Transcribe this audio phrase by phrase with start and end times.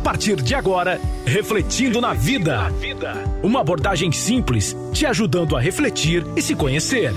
[0.00, 2.72] partir de agora, Refletindo na Vida.
[3.42, 7.12] Uma abordagem simples, te ajudando a refletir e se conhecer.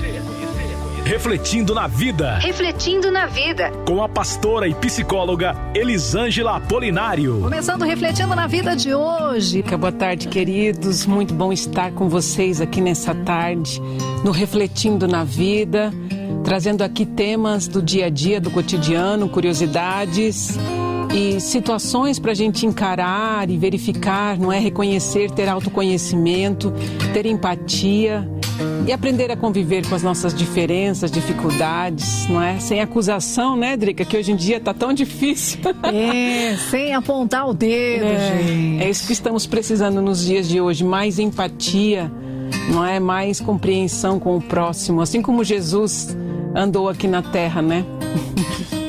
[1.05, 2.37] Refletindo na Vida.
[2.39, 3.71] Refletindo na Vida.
[3.85, 7.41] Com a pastora e psicóloga Elisângela Apolinário.
[7.41, 9.63] Começando Refletindo na Vida de hoje.
[9.63, 11.05] Boa tarde, queridos.
[11.05, 13.81] Muito bom estar com vocês aqui nessa tarde,
[14.23, 15.91] no Refletindo na Vida,
[16.43, 20.57] trazendo aqui temas do dia a dia, do cotidiano, curiosidades
[21.13, 24.59] e situações para a gente encarar e verificar, não é?
[24.59, 26.73] Reconhecer, ter autoconhecimento,
[27.13, 28.27] ter empatia
[28.87, 32.59] e aprender a conviver com as nossas diferenças, dificuldades, não é?
[32.59, 34.03] Sem acusação, né, Drica?
[34.03, 35.59] Que hoje em dia está tão difícil.
[35.83, 38.83] É, sem apontar o dedo, é, gente.
[38.83, 42.11] É isso que estamos precisando nos dias de hoje, mais empatia,
[42.71, 42.99] não é?
[42.99, 46.15] Mais compreensão com o próximo, assim como Jesus
[46.55, 47.85] andou aqui na terra, né?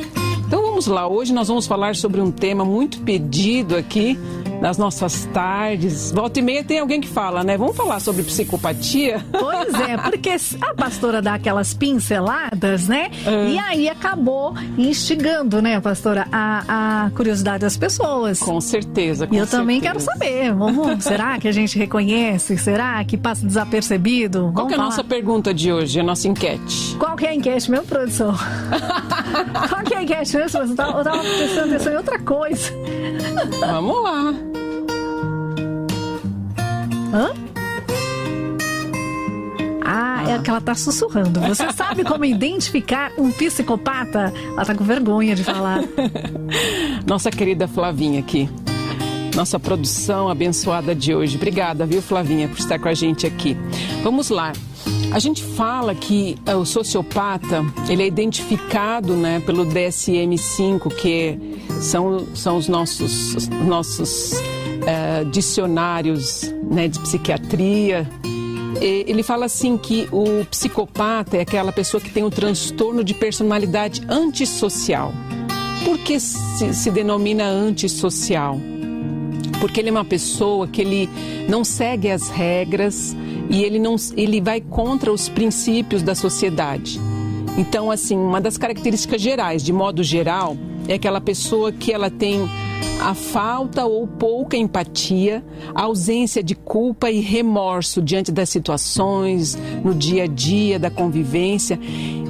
[0.84, 4.18] Vamos lá, hoje nós vamos falar sobre um tema muito pedido aqui
[4.60, 6.12] nas nossas tardes.
[6.12, 7.56] Volta e meia tem alguém que fala, né?
[7.56, 9.24] Vamos falar sobre psicopatia?
[9.32, 13.10] Pois é, porque a pastora dá aquelas pinceladas, né?
[13.24, 13.48] É.
[13.52, 18.38] E aí acabou instigando, né, pastora, a, a curiosidade das pessoas.
[18.40, 19.62] Com certeza, com E eu certeza.
[19.62, 20.52] também quero saber.
[20.52, 22.58] Vamos, será que a gente reconhece?
[22.58, 24.52] Será que passa desapercebido?
[24.54, 26.94] Qual é a nossa pergunta de hoje, a nossa enquete?
[26.98, 28.34] Qual que é a enquete, meu produção?
[29.68, 30.60] Qual que é a mesmo?
[30.60, 32.72] Eu tava, eu tava prestando atenção em outra coisa.
[33.60, 34.34] Vamos lá.
[37.12, 37.32] Hã?
[39.86, 41.40] Ah, é que ela tá sussurrando.
[41.40, 44.32] Você sabe como identificar um psicopata?
[44.52, 45.80] Ela tá com vergonha de falar.
[47.06, 48.48] Nossa querida Flavinha aqui.
[49.36, 51.36] Nossa produção abençoada de hoje.
[51.36, 53.56] Obrigada, viu, Flavinha, por estar com a gente aqui.
[54.02, 54.52] Vamos lá.
[55.14, 61.38] A gente fala que uh, o sociopata ele é identificado né, pelo DSM-5, que
[61.80, 68.10] são, são os nossos, os nossos uh, dicionários né, de psiquiatria.
[68.82, 73.14] E, ele fala assim que o psicopata é aquela pessoa que tem um transtorno de
[73.14, 75.14] personalidade antissocial.
[75.84, 78.58] Por que se, se denomina antissocial?
[79.64, 81.08] Porque ele é uma pessoa que ele
[81.48, 83.16] não segue as regras,
[83.48, 87.00] e ele não ele vai contra os princípios da sociedade.
[87.56, 90.54] Então, assim, uma das características gerais, de modo geral,
[90.86, 92.46] é aquela pessoa que ela tem
[93.00, 99.94] a falta ou pouca empatia, a ausência de culpa e remorso diante das situações, no
[99.94, 101.78] dia a dia da convivência,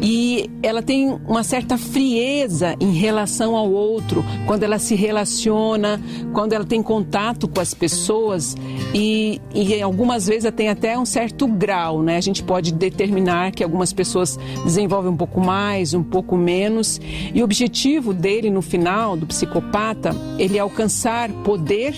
[0.02, 6.00] e ela tem uma certa frieza em relação ao outro, quando ela se relaciona,
[6.32, 8.56] quando ela tem contato com as pessoas,
[8.92, 12.16] e, e algumas vezes ela tem até um certo grau, né?
[12.16, 17.00] A gente pode determinar que algumas pessoas desenvolvem um pouco mais, um pouco menos,
[17.32, 20.14] e o objetivo dele no final, do psicopata,
[20.44, 21.94] ele alcançar poder,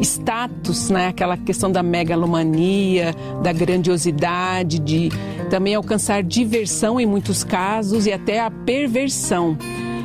[0.00, 1.08] status, né?
[1.08, 5.08] Aquela questão da megalomania, da grandiosidade, de
[5.50, 9.58] também alcançar diversão em muitos casos e até a perversão.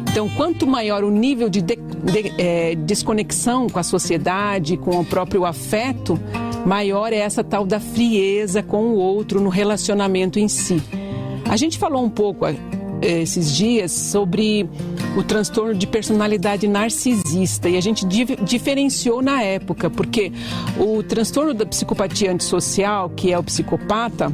[0.10, 5.06] Então, quanto maior o nível de, de, de é, desconexão com a sociedade, com o
[5.06, 6.20] próprio afeto,
[6.66, 10.82] maior é essa tal da frieza com o outro no relacionamento em si.
[11.48, 12.46] A gente falou um pouco
[13.04, 14.68] esses dias sobre
[15.18, 17.70] o transtorno de personalidade narcisista.
[17.70, 18.06] E a gente
[18.44, 20.32] diferenciou na época, porque
[20.78, 24.32] o transtorno da psicopatia antissocial, que é o psicopata,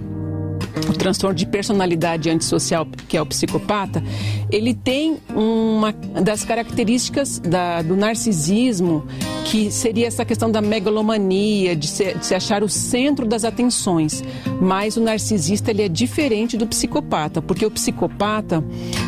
[0.89, 4.03] o transtorno de personalidade antissocial, que é o psicopata,
[4.51, 9.05] ele tem uma das características da, do narcisismo,
[9.45, 14.23] que seria essa questão da megalomania, de se, de se, achar o centro das atenções.
[14.61, 18.63] Mas o narcisista ele é diferente do psicopata, porque o psicopata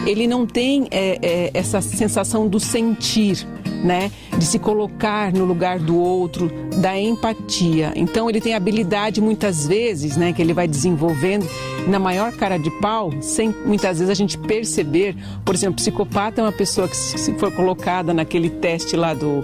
[0.06, 3.48] ele não tem é, é, essa sensação do sentir
[3.84, 4.12] né?
[4.38, 7.92] De se colocar no lugar do outro, da empatia.
[7.96, 10.34] Então ele tem habilidade muitas vezes, né?
[10.34, 11.48] Que ele vai desenvolvendo
[11.88, 15.16] na maior cara de pau, sem muitas vezes a gente perceber.
[15.44, 19.44] Por exemplo, psicopata é uma pessoa que se for colocada naquele teste lá do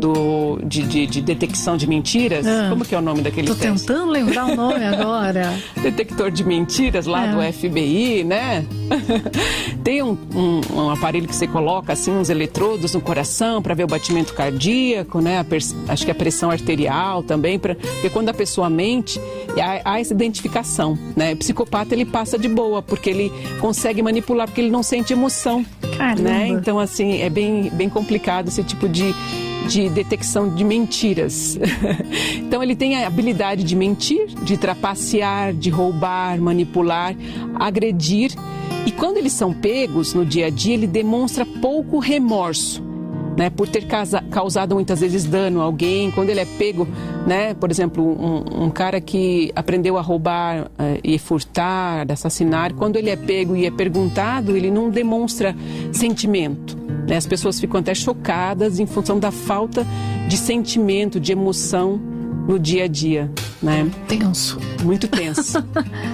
[0.00, 2.46] do, de, de, de, detecção de mentiras.
[2.46, 3.86] Ah, Como que é o nome daquele tô teste?
[3.86, 5.54] Tentando lembrar o nome agora.
[5.80, 7.32] Detector de mentiras lá é.
[7.32, 8.64] do FBI, né?
[9.84, 13.84] Tem um, um, um, aparelho que você coloca assim uns eletrodos no coração para ver
[13.84, 15.44] o batimento cardíaco, né?
[15.88, 19.20] acho que a pressão arterial também, pra, porque quando a pessoa mente
[19.60, 21.34] há, há essa identificação, né?
[21.34, 25.64] O psicopata ele passa de boa porque ele consegue manipular porque ele não sente emoção,
[25.98, 26.22] Caramba.
[26.22, 26.48] né?
[26.48, 29.14] Então assim é bem bem complicado esse tipo de
[29.68, 31.58] de detecção de mentiras.
[32.36, 37.14] então ele tem a habilidade de mentir, de trapacear, de roubar, manipular,
[37.54, 38.32] agredir.
[38.86, 42.82] E quando eles são pegos no dia a dia, ele demonstra pouco remorso.
[43.36, 43.86] né, por ter
[44.30, 46.86] causado muitas vezes dano a alguém, quando ele é pego,
[47.26, 52.96] né, por exemplo, um, um cara que aprendeu a roubar uh, e furtar, assassinar, quando
[52.96, 55.56] ele é pego e é perguntado, ele não demonstra
[55.92, 56.79] sentimento.
[57.10, 57.16] Né?
[57.16, 59.84] As pessoas ficam até chocadas em função da falta
[60.28, 62.00] de sentimento, de emoção
[62.46, 63.28] no dia a dia,
[63.60, 63.90] né?
[64.06, 64.58] Tenso.
[64.84, 65.58] Muito tenso.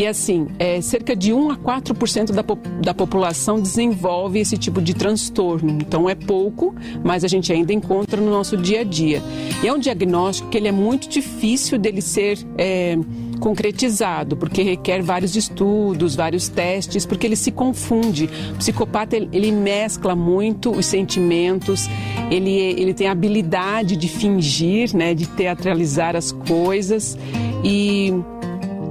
[0.00, 2.42] E assim, é, cerca de 1 a 4% da,
[2.80, 5.72] da população desenvolve esse tipo de transtorno.
[5.72, 6.74] Então é pouco,
[7.04, 9.22] mas a gente ainda encontra no nosso dia a dia.
[9.62, 12.96] E é um diagnóstico que ele é muito difícil dele ser é,
[13.40, 18.30] concretizado, porque requer vários estudos, vários testes, porque ele se confunde.
[18.54, 21.90] O psicopata ele mescla muito os sentimentos,
[22.30, 27.18] ele, ele tem a habilidade de fingir, né, de teatralizar as coisas
[27.62, 28.14] e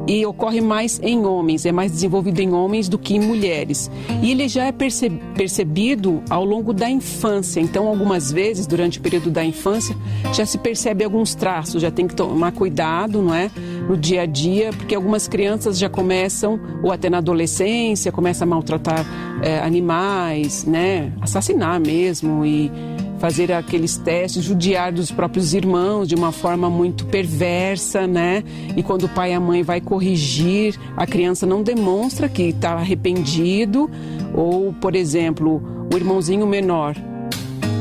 [0.09, 3.91] e ocorre mais em homens, é mais desenvolvido em homens do que em mulheres.
[4.23, 9.29] E ele já é percebido ao longo da infância, então algumas vezes durante o período
[9.29, 9.95] da infância
[10.33, 13.51] já se percebe alguns traços, já tem que tomar cuidado, não é?
[13.87, 18.49] No dia a dia, porque algumas crianças já começam, ou até na adolescência, começam a
[18.49, 19.05] maltratar
[19.43, 21.13] é, animais, né?
[21.21, 22.71] Assassinar mesmo e
[23.19, 28.43] fazer aqueles testes, judiar dos próprios irmãos de uma forma muito perversa, né?
[28.75, 32.71] E quando o pai e a mãe vai corrigir, a criança não demonstra que está
[32.71, 33.89] arrependido,
[34.33, 35.61] ou, por exemplo,
[35.93, 36.95] o irmãozinho menor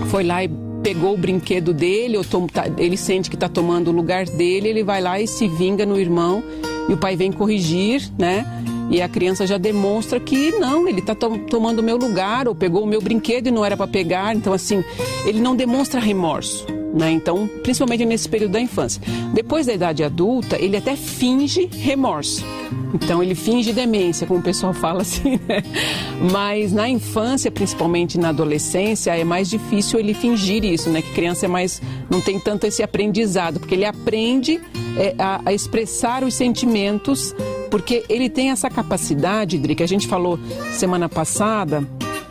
[0.09, 0.51] foi lá e
[0.83, 4.83] pegou o brinquedo dele, ou tá, ele sente que está tomando o lugar dele, ele
[4.83, 6.43] vai lá e se vinga no irmão,
[6.89, 8.45] e o pai vem corrigir, né?
[8.91, 12.55] E a criança já demonstra que não, ele está to tomando o meu lugar, ou
[12.55, 14.35] pegou o meu brinquedo e não era para pegar.
[14.35, 14.83] Então, assim,
[15.27, 16.67] ele não demonstra remorso.
[16.95, 17.11] Né?
[17.11, 19.01] Então, principalmente nesse período da infância.
[19.35, 22.43] Depois da idade adulta, ele até finge remorso.
[22.95, 25.63] Então, ele finge demência, como o pessoal fala assim, né?
[26.33, 31.03] Mas na infância, principalmente na adolescência, é mais difícil ele fingir isso, né?
[31.03, 31.83] Que criança é mais.
[32.09, 34.59] não tem tanto esse aprendizado, porque ele aprende
[34.97, 37.35] é, a, a expressar os sentimentos
[37.71, 40.39] porque ele tem essa capacidade, Dri, que a gente falou
[40.73, 41.87] semana passada,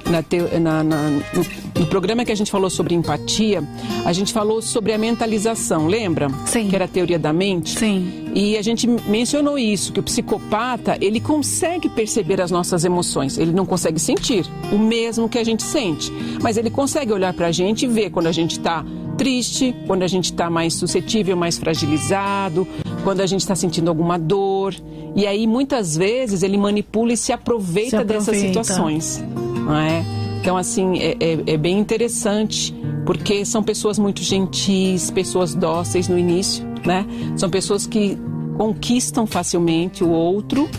[0.09, 1.45] na te, na, na, no,
[1.79, 3.63] no, programa que a gente falou sobre empatia,
[4.05, 6.29] a gente falou sobre a mentalização, lembra?
[6.45, 6.69] Sim.
[6.69, 7.77] Que era a teoria da mente?
[7.77, 8.31] Sim.
[8.33, 13.51] E a gente mencionou isso, que o psicopata, ele consegue perceber as nossas emoções, ele
[13.51, 16.11] não consegue sentir o mesmo que a gente sente,
[16.41, 18.85] mas ele consegue olhar para a gente e ver quando a gente está
[19.17, 22.67] triste, quando a gente está mais suscetível, mais fragilizado,
[23.07, 24.75] quando a gente está sentindo alguma dor.
[25.15, 28.31] E aí, muitas vezes, ele manipula e se aproveita, se aproveita.
[28.31, 29.23] dessas situações.
[29.33, 30.03] Não é?
[30.41, 32.75] Então, assim, é, é, é bem interessante,
[33.05, 37.05] porque são pessoas muito gentis, pessoas dóceis no início, né?
[37.37, 38.17] São pessoas que
[38.57, 40.69] conquistam facilmente o outro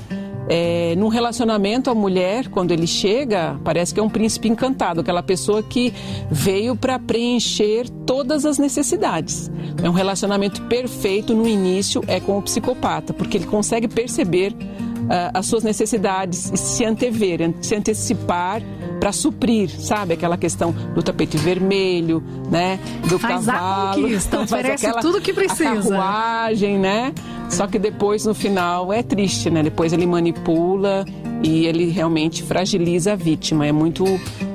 [0.48, 5.22] é, num relacionamento, a mulher, quando ele chega, parece que é um príncipe encantado, aquela
[5.22, 5.92] pessoa que
[6.30, 9.50] veio para preencher todas as necessidades.
[9.82, 15.30] É um relacionamento perfeito no início, é com o psicopata, porque ele consegue perceber uh,
[15.34, 18.62] as suas necessidades e se antever, se antecipar
[18.98, 20.14] para suprir, sabe?
[20.14, 22.78] Aquela questão do tapete vermelho, né?
[23.08, 23.90] Do faz cavalo.
[23.90, 25.64] A conquista, oferece aquela, tudo que precisa.
[25.64, 27.12] A carruagem, né?
[27.48, 29.62] Só que depois, no final, é triste, né?
[29.62, 31.04] Depois ele manipula
[31.42, 33.66] e ele realmente fragiliza a vítima.
[33.66, 34.04] É muito,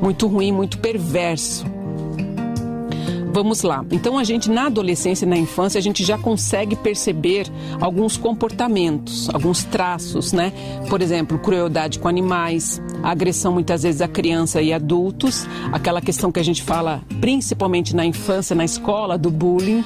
[0.01, 1.66] muito ruim, muito perverso.
[3.33, 3.83] Vamos lá.
[3.91, 7.47] Então a gente na adolescência e na infância a gente já consegue perceber
[7.81, 10.54] alguns comportamentos, alguns traços, né?
[10.87, 16.40] Por exemplo, crueldade com animais, agressão muitas vezes a criança e adultos, aquela questão que
[16.40, 19.83] a gente fala principalmente na infância, na escola, do bullying,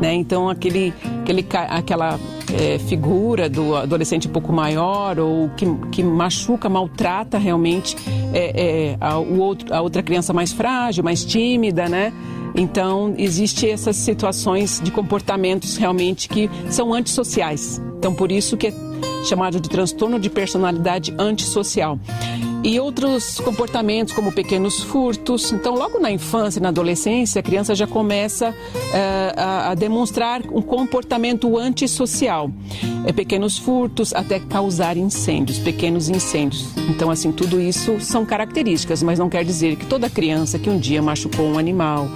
[0.00, 0.12] né?
[0.14, 2.18] Então aquele, aquele aquela
[2.52, 7.96] é, figura do adolescente um pouco maior ou que, que machuca, maltrata realmente
[8.32, 12.12] é, é, a, o outro, a outra criança mais frágil, mais tímida, né?
[12.58, 17.80] Então, existe essas situações de comportamentos realmente que são antissociais.
[17.96, 18.74] Então, por isso que é
[19.24, 21.98] chamado de transtorno de personalidade antissocial.
[22.64, 25.52] E outros comportamentos, como pequenos furtos.
[25.52, 28.54] Então, logo na infância e na adolescência, a criança já começa uh,
[29.36, 32.50] a, a, demonstrar um comportamento antissocial.
[33.06, 36.66] É, pequenos furtos até causar incêndios, pequenos incêndios.
[36.90, 40.78] Então, assim, tudo isso são características, mas não quer dizer que toda criança que um
[40.78, 42.08] dia machucou um animal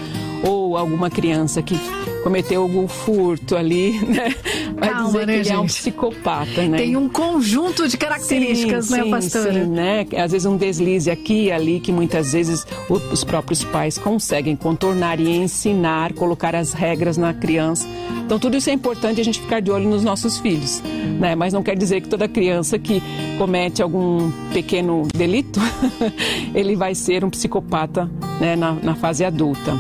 [0.43, 1.79] ou alguma criança que
[2.23, 4.35] cometeu algum furto ali, né?
[4.77, 5.57] Vai Calma, dizer né, que ele gente?
[5.57, 6.79] é um psicopata, né?
[6.79, 9.53] Tem um conjunto de características, sim, né, sim, pastora?
[9.53, 10.07] Sim, né?
[10.17, 15.21] Às vezes um deslize aqui e ali que muitas vezes os próprios pais conseguem contornar
[15.21, 17.87] e ensinar, colocar as regras na criança.
[18.25, 20.83] Então tudo isso é importante a gente ficar de olho nos nossos filhos,
[21.19, 21.35] né?
[21.35, 23.03] Mas não quer dizer que toda criança que
[23.37, 25.61] comete algum pequeno delito,
[26.55, 28.09] ele vai ser um psicopata
[28.41, 29.77] né, na, na fase adulta.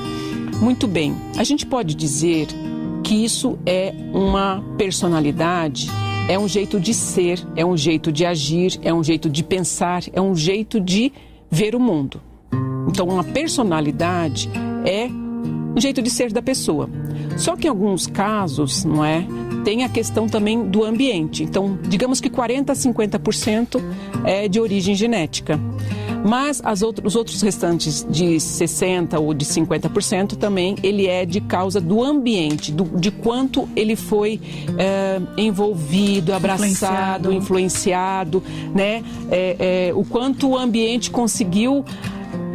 [0.63, 2.47] Muito bem, a gente pode dizer
[3.03, 5.89] que isso é uma personalidade,
[6.29, 10.05] é um jeito de ser, é um jeito de agir, é um jeito de pensar,
[10.13, 11.13] é um jeito de
[11.51, 12.23] ver o mundo.
[12.89, 14.49] Então, uma personalidade
[14.87, 15.09] é
[15.77, 16.89] um jeito de ser da pessoa.
[17.37, 19.27] Só que em alguns casos, não é?
[19.65, 21.43] Tem a questão também do ambiente.
[21.43, 23.83] Então, digamos que 40 a 50%
[24.25, 25.59] é de origem genética.
[26.25, 31.81] Mas outros, os outros restantes de 60% ou de 50% também, ele é de causa
[31.81, 34.41] do ambiente, do, de quanto ele foi
[34.79, 38.43] é, envolvido, abraçado, influenciado, influenciado
[38.75, 39.03] né?
[39.31, 41.85] É, é, o quanto o ambiente conseguiu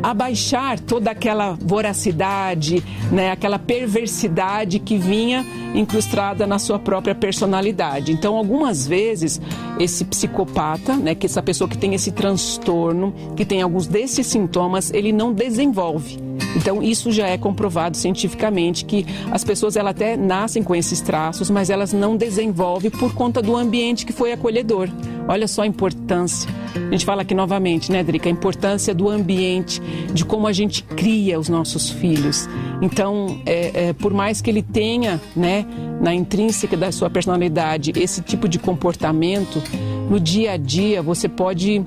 [0.01, 8.12] abaixar toda aquela voracidade, né, aquela perversidade que vinha incrustada na sua própria personalidade.
[8.12, 9.42] Então, algumas vezes,
[9.80, 14.92] esse psicopata, né, que essa pessoa que tem esse transtorno, que tem alguns desses sintomas,
[14.94, 16.26] ele não desenvolve.
[16.56, 21.50] Então, isso já é comprovado cientificamente que as pessoas elas até nascem com esses traços,
[21.50, 24.89] mas elas não desenvolvem por conta do ambiente que foi acolhedor.
[25.27, 26.50] Olha só a importância.
[26.75, 29.82] A gente fala aqui novamente, né, Drica, a importância do ambiente,
[30.13, 32.48] de como a gente cria os nossos filhos.
[32.82, 35.66] Então, é, é, por mais que ele tenha, né,
[36.00, 39.62] na intrínseca da sua personalidade, esse tipo de comportamento,
[40.10, 41.84] no dia a dia você pode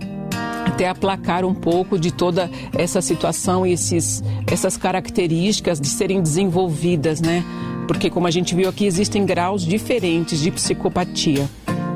[0.71, 7.21] até aplacar um pouco de toda essa situação e esses, essas características de serem desenvolvidas,
[7.21, 7.45] né?
[7.87, 11.49] Porque, como a gente viu aqui, existem graus diferentes de psicopatia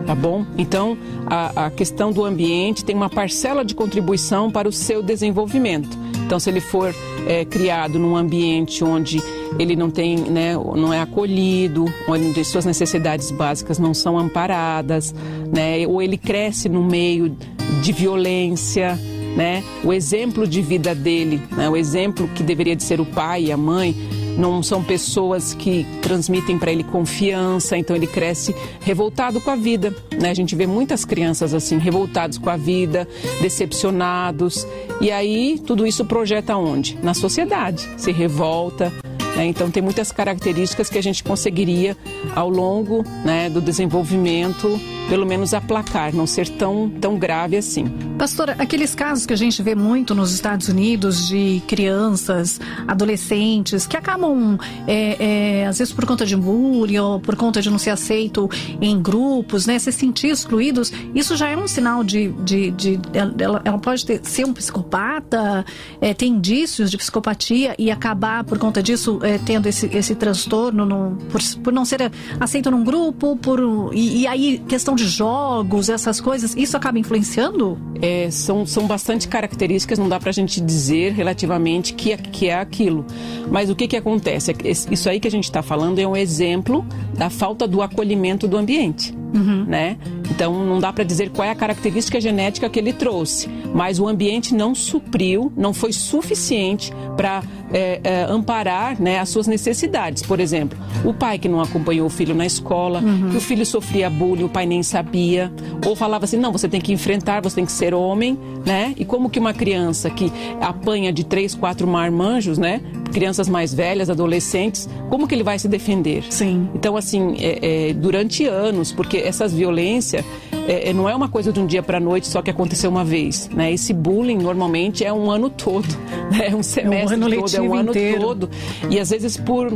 [0.06, 0.44] tá bom?
[0.56, 0.96] Então,
[1.26, 5.96] a, a, questão do ambiente tem uma parcela de contribuição para o seu desenvolvimento.
[6.24, 6.94] Então, se ele for
[7.26, 9.22] é, criado num ambiente onde
[9.58, 15.14] ele não tem, né, não é acolhido, onde suas necessidades básicas não são amparadas,
[15.52, 17.36] né, ou ele cresce no meio
[17.82, 18.98] de violência,
[19.36, 23.44] né, o exemplo de vida dele, né, o exemplo que deveria de ser o pai
[23.44, 23.94] e a mãe,
[24.36, 29.94] não são pessoas que transmitem para ele confiança, então ele cresce revoltado com a vida.
[30.18, 30.30] Né?
[30.30, 33.08] A gente vê muitas crianças assim, revoltados com a vida,
[33.40, 34.66] decepcionados.
[35.00, 36.98] E aí tudo isso projeta onde?
[37.02, 37.88] Na sociedade.
[37.96, 38.92] Se revolta,
[39.36, 39.46] né?
[39.46, 41.96] Então, tem muitas características que a gente conseguiria,
[42.34, 47.86] ao longo né, do desenvolvimento, pelo menos aplacar, não ser tão, tão grave assim.
[48.18, 53.96] Pastora, aqueles casos que a gente vê muito nos Estados Unidos de crianças, adolescentes, que
[53.96, 57.90] acabam, é, é, às vezes por conta de bullying ou por conta de não ser
[57.90, 58.48] aceito
[58.80, 62.28] em grupos, né, se sentir excluídos, isso já é um sinal de.
[62.44, 65.64] de, de ela, ela pode ter, ser um psicopata,
[66.00, 70.86] é, ter indícios de psicopatia e acabar por conta disso é, tendo esse, esse transtorno
[70.86, 73.60] no, por, por não ser aceito num grupo, por,
[73.92, 77.78] e, e aí questão questão de jogos, essas coisas, isso acaba influenciando?
[78.02, 82.54] É, são, são bastante características, não dá pra gente dizer relativamente que, é, que é
[82.54, 83.04] aquilo.
[83.50, 84.52] Mas o que que acontece?
[84.52, 86.84] É isso aí que a gente está falando é um exemplo
[87.16, 89.14] da falta do acolhimento do ambiente.
[89.34, 89.64] Uhum.
[89.64, 89.96] Né?
[90.30, 94.06] Então não dá para dizer qual é a característica genética que ele trouxe, mas o
[94.06, 100.22] ambiente não supriu, não foi suficiente para é, é, amparar né, as suas necessidades.
[100.22, 103.30] Por exemplo, o pai que não acompanhou o filho na escola, uhum.
[103.30, 105.52] que o filho sofria bullying, o pai nem sabia,
[105.84, 108.94] ou falava assim, não, você tem que enfrentar, você tem que ser homem, né?
[108.96, 112.80] E como que uma criança que apanha de três, quatro marmanjos, né?
[113.14, 116.24] Crianças mais velhas, adolescentes, como que ele vai se defender?
[116.28, 116.68] Sim.
[116.74, 120.24] Então, assim, é, é durante anos, porque essas violências
[120.66, 123.04] é, é, não é uma coisa de um dia para noite só que aconteceu uma
[123.04, 123.72] vez, né?
[123.72, 125.86] Esse bullying normalmente é um ano todo,
[126.30, 126.48] né?
[126.48, 128.20] é um semestre é um todo, é um ano inteiro.
[128.20, 128.50] todo
[128.90, 129.72] e às vezes por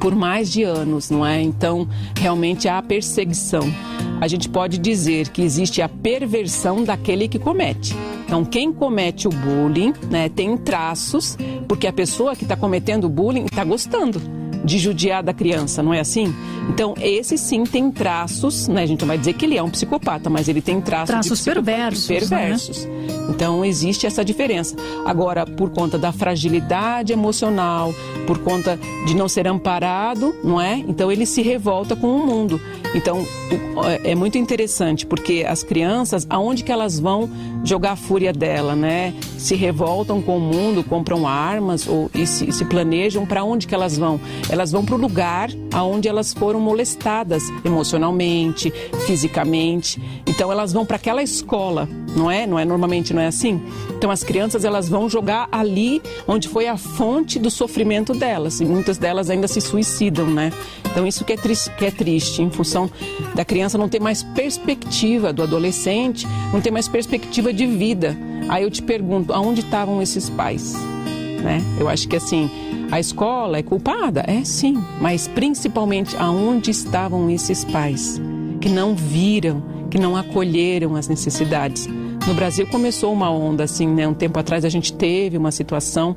[0.00, 1.40] por mais de anos, não é?
[1.40, 3.62] Então, realmente há perseguição.
[4.20, 7.96] A gente pode dizer que existe a perversão daquele que comete.
[8.34, 11.38] Então, quem comete o bullying, né, tem traços,
[11.68, 14.20] porque a pessoa que está cometendo o bullying está gostando
[14.64, 16.34] de judiar da criança, não é assim?
[16.68, 18.82] Então, esse sim tem traços, né?
[18.82, 21.42] A gente não vai dizer que ele é um psicopata, mas ele tem traços, traços
[21.42, 22.06] perversos.
[22.06, 22.84] perversos.
[22.86, 22.92] Né?
[23.28, 24.74] Então, existe essa diferença.
[25.04, 27.94] Agora, por conta da fragilidade emocional,
[28.26, 30.76] por conta de não ser amparado, não é?
[30.78, 32.60] Então, ele se revolta com o mundo.
[32.94, 33.26] Então,
[34.02, 37.28] é muito interessante, porque as crianças, aonde que elas vão
[37.64, 39.14] jogar a fúria dela, né?
[39.38, 43.74] Se revoltam com o mundo, compram armas ou, e se, se planejam para onde que
[43.74, 44.20] elas vão?
[44.54, 48.72] Elas vão para o lugar aonde elas foram molestadas emocionalmente,
[49.04, 50.00] fisicamente.
[50.28, 52.46] Então elas vão para aquela escola, não é?
[52.46, 53.60] Não é normalmente não é assim?
[53.90, 58.64] Então as crianças elas vão jogar ali onde foi a fonte do sofrimento delas e
[58.64, 60.52] muitas delas ainda se suicidam, né?
[60.88, 62.88] Então isso que é triste, que é triste em função
[63.34, 68.16] da criança não ter mais perspectiva do adolescente, não ter mais perspectiva de vida.
[68.48, 70.76] Aí eu te pergunto, aonde estavam esses pais?
[71.44, 71.62] né?
[71.78, 72.50] Eu acho que assim,
[72.94, 74.22] a escola é culpada?
[74.24, 78.20] É sim, mas principalmente aonde estavam esses pais
[78.60, 79.60] que não viram,
[79.90, 81.88] que não acolheram as necessidades.
[82.24, 84.06] No Brasil começou uma onda assim, né?
[84.06, 86.16] Um tempo atrás a gente teve uma situação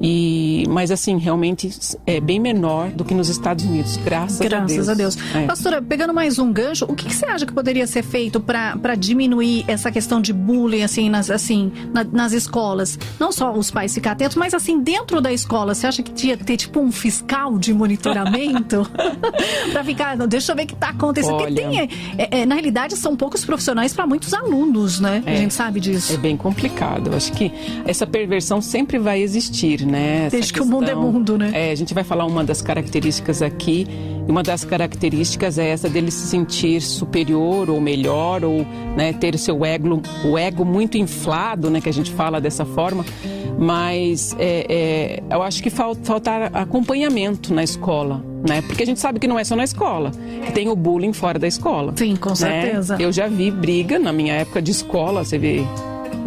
[0.00, 1.70] e, mas assim, realmente
[2.06, 5.16] é bem menor do que nos Estados Unidos, graças, graças a Deus.
[5.16, 5.34] a Deus.
[5.34, 5.46] É.
[5.46, 8.94] Pastora, pegando mais um gancho, o que, que você acha que poderia ser feito para
[8.94, 12.98] diminuir essa questão de bullying assim nas, assim, na, nas escolas?
[13.18, 16.36] Não só os pais ficar atentos, mas assim, dentro da escola, você acha que tinha
[16.36, 18.88] que ter tipo um fiscal de monitoramento?
[19.72, 21.34] para ficar, deixa eu ver o que está acontecendo.
[21.34, 25.22] Olha, Porque tem, é, é, na realidade, são poucos profissionais para muitos alunos, né?
[25.26, 25.36] a é.
[25.36, 26.12] gente sabe disso.
[26.12, 27.08] É bem complicado.
[27.08, 27.52] Eu acho que
[27.84, 30.26] essa perversão sempre vai existir, né?
[30.26, 31.50] Essa Desde questão, que o mundo é mundo, né?
[31.52, 33.86] É, a gente vai falar uma das características aqui.
[34.26, 38.66] E uma das características é essa dele se sentir superior ou melhor, ou
[38.96, 41.80] né, ter o seu ego, o ego muito inflado, né?
[41.80, 43.04] Que a gente fala dessa forma.
[43.58, 48.62] Mas é, é, eu acho que falta, falta acompanhamento na escola, né?
[48.62, 50.12] Porque a gente sabe que não é só na escola,
[50.46, 51.92] que tem o bullying fora da escola.
[51.94, 52.34] Sim, com né?
[52.36, 52.96] certeza.
[52.98, 55.62] Eu já vi briga na minha época de escola, você vê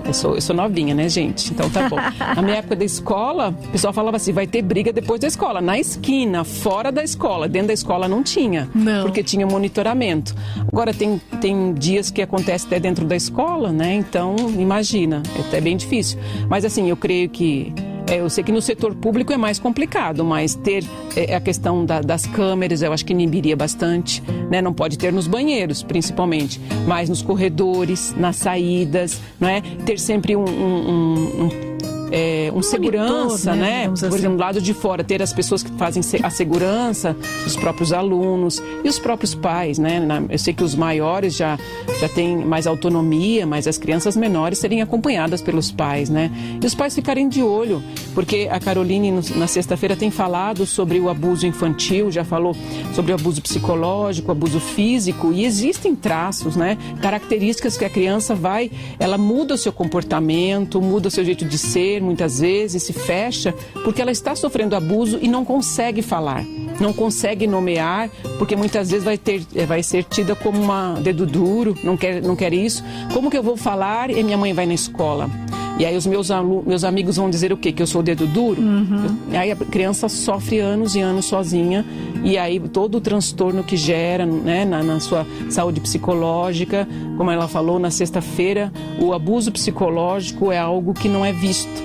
[0.05, 1.51] eu sou, eu sou novinha, né, gente?
[1.51, 1.97] Então tá bom.
[2.35, 5.61] Na minha época da escola, o pessoal falava assim: vai ter briga depois da escola.
[5.61, 7.47] Na esquina, fora da escola.
[7.47, 8.69] Dentro da escola não tinha.
[8.73, 9.03] Não.
[9.03, 10.35] Porque tinha monitoramento.
[10.71, 13.93] Agora tem, tem dias que acontece até dentro da escola, né?
[13.93, 16.19] Então, imagina, é até bem difícil.
[16.49, 17.73] Mas assim, eu creio que
[18.07, 20.83] eu sei que no setor público é mais complicado, mas ter
[21.15, 24.21] é, a questão da, das câmeras eu acho que inibiria bastante.
[24.49, 24.61] Né?
[24.61, 29.61] Não pode ter nos banheiros, principalmente, mas nos corredores, nas saídas, não é?
[29.85, 31.72] Ter sempre um, um, um
[32.13, 33.87] é, um, um segurança, monitor, né?
[33.87, 33.87] né?
[33.87, 34.15] Por assim.
[34.17, 38.61] exemplo, do lado de fora, ter as pessoas que fazem a segurança, os próprios alunos
[38.83, 39.99] e os próprios pais, né?
[40.29, 41.57] Eu sei que os maiores já,
[41.99, 46.29] já têm mais autonomia, mas as crianças menores serem acompanhadas pelos pais, né?
[46.61, 47.81] E os pais ficarem de olho,
[48.13, 52.55] porque a Caroline na sexta-feira tem falado sobre o abuso infantil, já falou
[52.93, 56.77] sobre o abuso psicológico, abuso físico, e existem traços, né?
[57.01, 61.57] Características que a criança vai, ela muda o seu comportamento, muda o seu jeito de
[61.57, 66.43] ser, muitas vezes se fecha porque ela está sofrendo abuso e não consegue falar,
[66.79, 71.25] não consegue nomear, porque muitas vezes vai, ter, eh, vai ser tida como uma dedo
[71.25, 72.83] duro, não quer, não quer isso.
[73.13, 75.29] Como que eu vou falar e minha mãe vai na escola?
[75.77, 76.29] E aí os meus,
[76.65, 77.71] meus amigos vão dizer o quê?
[77.71, 78.61] Que eu sou dedo duro?
[78.61, 79.17] Uhum.
[79.31, 81.83] Aí a criança sofre anos e anos sozinha
[82.23, 87.47] e aí todo o transtorno que gera né, na, na sua saúde psicológica, como ela
[87.47, 91.83] falou na sexta-feira, o abuso psicológico é algo que não é visto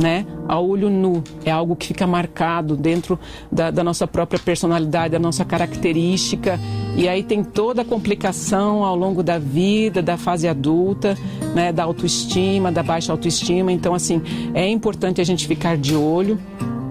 [0.00, 0.26] né?
[0.48, 1.22] A olho nu.
[1.44, 3.18] É algo que fica marcado dentro
[3.50, 6.58] da, da, nossa própria personalidade, da nossa característica.
[6.96, 11.16] E aí tem toda a complicação ao longo da vida, da fase adulta,
[11.54, 11.72] né?
[11.72, 13.72] Da autoestima, da baixa autoestima.
[13.72, 14.22] Então, assim,
[14.54, 16.38] é importante a gente ficar de olho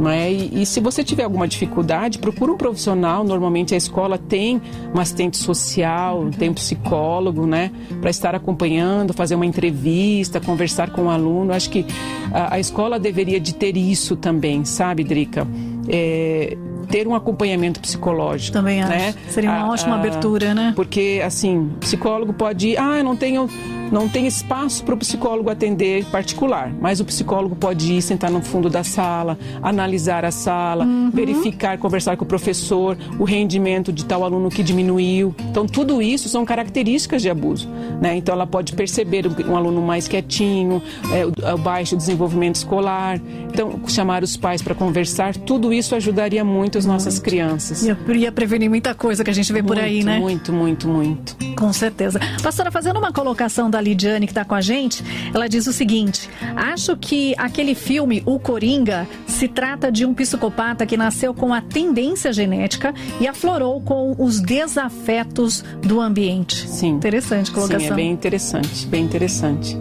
[0.10, 0.32] é?
[0.32, 3.24] E, e, se você tiver alguma dificuldade, procura um profissional.
[3.24, 4.62] Normalmente a escola tem
[4.94, 7.72] um assistente social, tem um psicólogo, né?
[8.00, 11.54] Para estar acompanhando, fazer uma entrevista, conversar com o aluno.
[11.54, 11.86] Acho que
[12.34, 15.48] a, a escola deveria de ter isso também, sabe, Drica?
[15.88, 16.58] É,
[16.90, 18.54] ter um acompanhamento psicológico.
[18.54, 18.92] Também acho.
[18.92, 19.16] Né?
[19.30, 20.74] Seria uma a, ótima a, abertura, né?
[20.76, 23.50] Porque, assim, psicólogo pode ir, ah, eu não tenho
[23.92, 28.42] não tem espaço para o psicólogo atender particular, mas o psicólogo pode ir sentar no
[28.42, 31.12] fundo da sala, analisar a sala, uhum.
[31.12, 35.36] verificar, conversar com o professor, o rendimento de tal aluno que diminuiu.
[35.50, 37.68] Então, tudo isso são características de abuso.
[38.02, 38.16] Né?
[38.16, 40.82] Então, ela pode perceber um aluno mais quietinho,
[41.14, 43.20] é, o, o baixo desenvolvimento escolar.
[43.50, 47.26] Então, chamar os pais para conversar, tudo isso ajudaria muito as nossas muito.
[47.26, 47.84] crianças.
[47.84, 50.18] Ia, ia prevenir muita coisa que a gente vê muito, por aí, né?
[50.20, 51.36] Muito, muito, muito.
[51.56, 52.20] Com certeza.
[52.42, 56.30] Pastora, fazendo uma colocação da Lidiane que está com a gente, ela diz o seguinte:
[56.56, 61.62] acho que aquele filme, O Coringa, se trata de um psicopata que nasceu com a
[61.62, 66.68] tendência genética e aflorou com os desafetos do ambiente.
[66.68, 66.90] Sim.
[66.90, 67.80] Interessante colocação.
[67.80, 69.78] Sim, é bem interessante, bem interessante.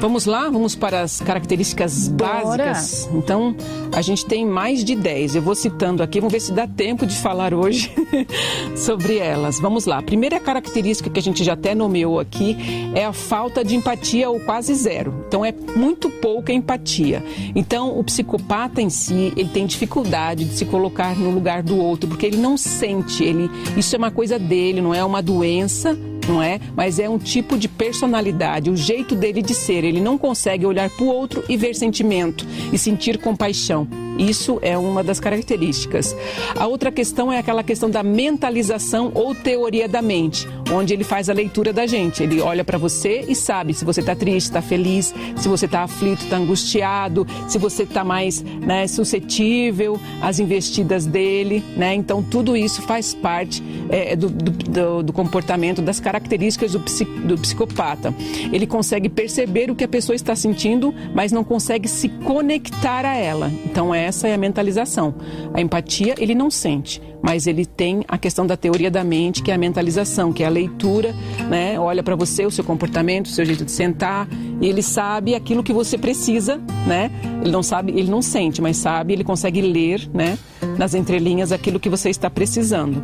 [0.00, 2.66] Vamos lá, vamos para as características Bora.
[2.66, 3.08] básicas.
[3.14, 3.56] Então,
[3.92, 5.36] a gente tem mais de 10.
[5.36, 7.90] Eu vou citando aqui, vamos ver se dá tempo de falar hoje
[8.76, 9.58] sobre elas.
[9.58, 9.98] Vamos lá.
[9.98, 12.56] A primeira característica que a gente já até nomeou aqui
[12.94, 15.24] é a falta de empatia ou quase zero.
[15.26, 17.24] Então, é muito pouca empatia.
[17.54, 22.08] Então, o psicopata em si, ele tem dificuldade de se colocar no lugar do outro,
[22.08, 25.96] porque ele não sente, ele, isso é uma coisa dele, não é uma doença
[26.28, 26.60] não é?
[26.76, 29.84] Mas é um tipo de personalidade, o jeito dele de ser.
[29.84, 33.86] Ele não consegue olhar para o outro e ver sentimento e sentir compaixão.
[34.18, 36.16] Isso é uma das características.
[36.56, 41.28] A outra questão é aquela questão da mentalização ou teoria da mente, onde ele faz
[41.28, 42.22] a leitura da gente.
[42.22, 45.82] Ele olha para você e sabe se você está triste, está feliz, se você está
[45.82, 51.62] aflito, está angustiado, se você está mais né, suscetível às investidas dele.
[51.76, 51.94] Né?
[51.94, 56.78] Então, tudo isso faz parte é, do, do, do, comportamento, das características do,
[57.26, 58.14] do psicopata.
[58.52, 63.16] Ele consegue perceber o que a pessoa está sentindo, mas não consegue se conectar a
[63.16, 63.50] ela.
[63.64, 65.14] Então, essa é a mentalização.
[65.52, 69.50] A empatia, ele não sente mas ele tem a questão da teoria da mente, que
[69.50, 71.14] é a mentalização, que é a leitura,
[71.48, 71.80] né?
[71.80, 74.28] Olha para você, o seu comportamento, o seu jeito de sentar,
[74.60, 77.10] e ele sabe aquilo que você precisa, né?
[77.40, 80.38] Ele não sabe, ele não sente, mas sabe, ele consegue ler, né?
[80.76, 83.02] Nas entrelinhas aquilo que você está precisando.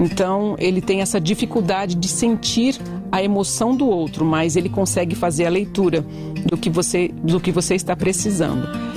[0.00, 2.76] Então, ele tem essa dificuldade de sentir
[3.12, 6.04] a emoção do outro, mas ele consegue fazer a leitura
[6.44, 8.89] do que você, do que você está precisando.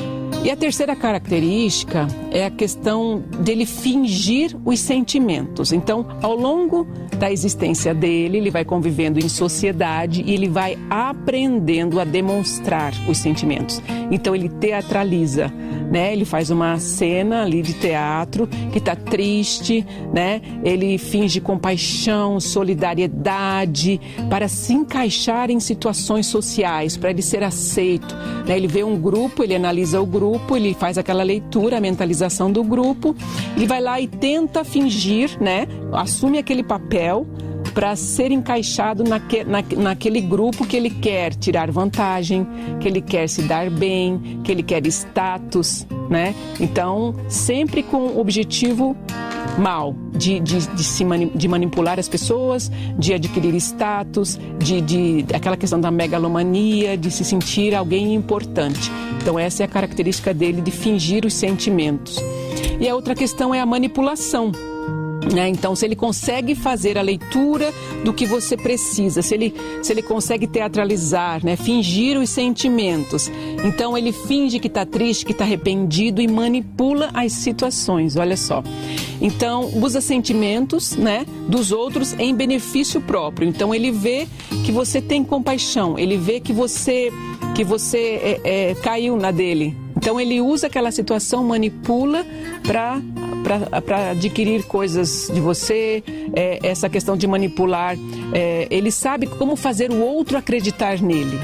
[0.43, 5.71] E a terceira característica é a questão dele fingir os sentimentos.
[5.71, 6.86] Então, ao longo
[7.17, 13.19] da existência dele, ele vai convivendo em sociedade e ele vai aprendendo a demonstrar os
[13.19, 13.82] sentimentos.
[14.12, 15.49] Então, ele teatraliza,
[15.93, 16.12] né?
[16.12, 20.41] Ele faz uma cena ali de teatro que está triste, né?
[20.63, 28.15] Ele finge compaixão, solidariedade para se encaixar em situações sociais, para ele ser aceito.
[28.47, 28.58] Né?
[28.58, 32.63] Ele vê um grupo, ele analisa o grupo ele faz aquela leitura, a mentalização do
[32.63, 33.15] grupo,
[33.56, 35.67] ele vai lá e tenta fingir, né?
[35.91, 37.27] Assume aquele papel
[37.74, 42.48] para ser encaixado naque, na, naquele grupo que ele quer tirar vantagem,
[42.80, 46.36] que ele quer se dar bem, que ele quer status, né?
[46.60, 48.96] Então, sempre com o objetivo
[49.58, 55.26] mal, de, de, de, se mani, de manipular as pessoas, de adquirir status, de, de
[55.34, 58.92] aquela questão da megalomania, de se sentir alguém importante.
[59.22, 62.18] Então, essa é a característica dele de fingir os sentimentos.
[62.80, 64.52] E a outra questão é a manipulação.
[65.32, 65.50] Né?
[65.50, 70.02] Então, se ele consegue fazer a leitura do que você precisa, se ele, se ele
[70.02, 71.56] consegue teatralizar, né?
[71.56, 73.32] fingir os sentimentos,
[73.64, 78.16] então ele finge que está triste, que está arrependido e manipula as situações.
[78.16, 78.64] Olha só.
[79.22, 83.48] Então, usa sentimentos né, dos outros em benefício próprio.
[83.48, 84.28] Então, ele vê
[84.66, 87.12] que você tem compaixão, ele vê que você,
[87.56, 89.78] que você é, é, caiu na dele.
[89.96, 92.26] Então, ele usa aquela situação, manipula
[92.64, 93.02] para
[93.43, 96.03] para adquirir coisas de você,
[96.36, 97.95] é, essa questão de manipular.
[98.34, 101.39] É, ele sabe como fazer o outro acreditar nele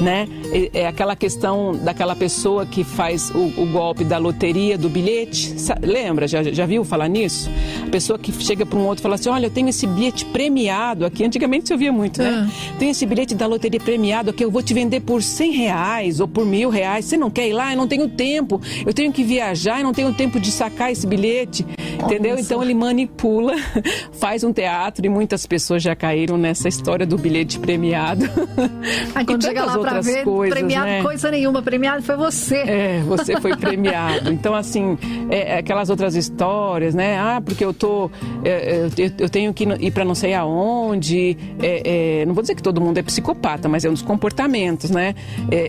[0.00, 0.26] né?
[0.72, 5.54] É, aquela questão daquela pessoa que faz o, o golpe da loteria, do bilhete.
[5.82, 6.26] Lembra?
[6.26, 7.50] Já, já viu falar nisso?
[7.90, 11.04] Pessoa que chega para um outro e fala assim: Olha, eu tenho esse bilhete premiado
[11.04, 11.24] aqui.
[11.24, 12.48] Antigamente se ouvia muito, né?
[12.48, 12.76] Ah.
[12.78, 16.28] Tenho esse bilhete da loteria premiado aqui, eu vou te vender por 100 reais ou
[16.28, 17.04] por mil reais.
[17.04, 17.72] Você não quer ir lá?
[17.72, 18.60] Eu não tenho tempo.
[18.86, 21.66] Eu tenho que viajar e não tenho tempo de sacar esse bilhete.
[22.04, 22.38] Entendeu?
[22.38, 23.54] Então ele manipula,
[24.12, 28.24] faz um teatro e muitas pessoas já caíram nessa história do bilhete premiado.
[29.14, 31.02] Aí quando chega lá pra ver, coisas, premiado né?
[31.02, 32.56] coisa nenhuma, premiado foi você.
[32.56, 34.32] É, você foi premiado.
[34.32, 37.18] então, assim, é, é, aquelas outras histórias, né?
[37.18, 38.10] Ah, porque eu tô.
[38.44, 41.36] É, é eu, eu, tenho que ir para não sei aonde.
[41.60, 44.90] É, é, não vou dizer que todo mundo é psicopata, mas é um dos comportamentos,
[44.90, 45.14] né?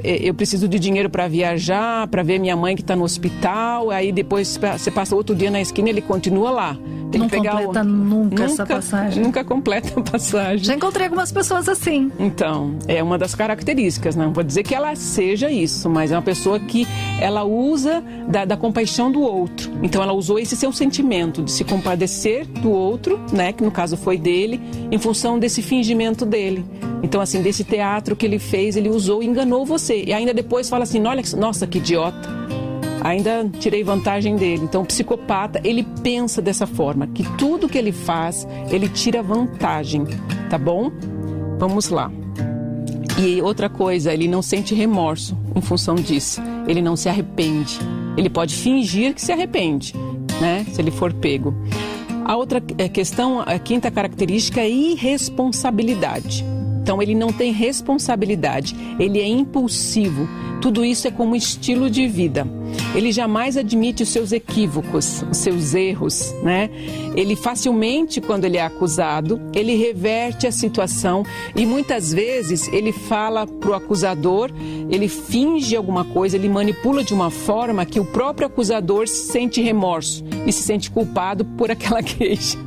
[0.04, 3.90] eu preciso de dinheiro para viajar, para ver minha mãe que está no hospital.
[3.90, 6.78] Aí depois você passa outro dia na esquina e ele continua lá.
[7.12, 7.84] Tem não que pegar completa o...
[7.84, 9.24] nunca, nunca essa passagem.
[9.24, 10.64] Nunca completa a passagem.
[10.64, 12.10] Já encontrei algumas pessoas assim.
[12.18, 16.22] Então, é uma das características, não vou dizer que ela seja isso, mas é uma
[16.22, 16.88] pessoa que
[17.20, 19.72] ela usa da, da compaixão do outro.
[19.84, 23.98] Então, ela usou esse seu sentimento de se compadecer do outro, né, que no caso
[23.98, 26.66] foi dele, em função desse fingimento dele.
[27.04, 30.04] Então, assim, desse teatro que ele fez, ele usou enganou você.
[30.04, 32.41] E ainda depois fala assim: olha, nossa, que idiota
[33.02, 34.64] ainda tirei vantagem dele.
[34.64, 40.06] Então, o psicopata, ele pensa dessa forma, que tudo que ele faz, ele tira vantagem,
[40.50, 40.92] tá bom?
[41.58, 42.12] Vamos lá.
[43.20, 46.42] E outra coisa, ele não sente remorso em função disso.
[46.68, 47.78] Ele não se arrepende.
[48.18, 49.94] Ele pode fingir que se arrepende,
[50.40, 50.66] né?
[50.72, 51.54] Se ele for pego.
[52.26, 56.46] A outra é, questão, a quinta característica é irresponsabilidade.
[56.82, 60.28] Então ele não tem responsabilidade, ele é impulsivo.
[60.60, 62.48] Tudo isso é como estilo de vida.
[62.96, 66.70] Ele jamais admite os seus equívocos, os seus erros, né?
[67.16, 71.24] Ele facilmente, quando ele é acusado, ele reverte a situação
[71.56, 74.52] e muitas vezes ele fala para o acusador,
[74.90, 80.24] ele finge alguma coisa, ele manipula de uma forma que o próprio acusador sente remorso
[80.46, 82.58] e se sente culpado por aquela queixa.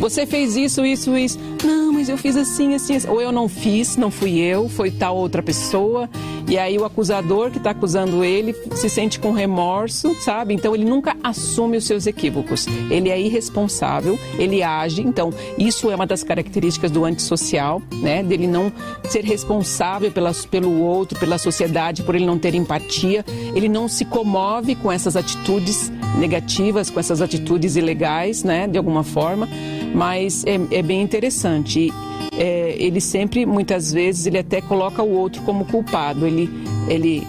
[0.00, 1.38] Você fez isso, isso, isso.
[1.62, 3.06] Não, mas eu fiz assim, assim, assim.
[3.06, 6.08] Ou eu não fiz, não fui eu, foi tal outra pessoa.
[6.50, 10.52] E aí o acusador que está acusando ele se sente com remorso, sabe?
[10.52, 12.66] Então ele nunca assume os seus equívocos.
[12.90, 15.00] Ele é irresponsável, ele age.
[15.00, 18.24] Então isso é uma das características do antissocial, né?
[18.24, 18.72] Dele não
[19.04, 23.24] ser responsável pela, pelo outro, pela sociedade, por ele não ter empatia.
[23.54, 28.66] Ele não se comove com essas atitudes negativas, com essas atitudes ilegais, né?
[28.66, 29.48] De alguma forma.
[29.94, 31.92] Mas é, é bem interessante
[32.32, 36.26] é, ele sempre, muitas vezes, ele até coloca o outro como culpado.
[36.26, 36.48] Ele,
[36.88, 37.26] ele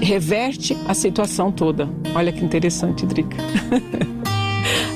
[0.00, 1.88] reverte a situação toda.
[2.14, 3.36] Olha que interessante, Drica.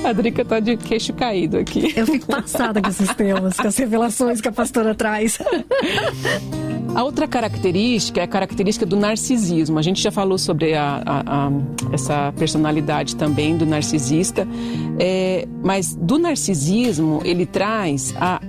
[0.03, 1.93] A Drica tá de queixo caído aqui.
[1.95, 5.37] Eu fico passada com esses temas, com as revelações que a pastora traz.
[6.95, 9.77] A outra característica é a característica do narcisismo.
[9.77, 11.51] A gente já falou sobre a, a, a,
[11.93, 14.47] essa personalidade também do narcisista,
[14.99, 18.39] é, mas do narcisismo ele traz a,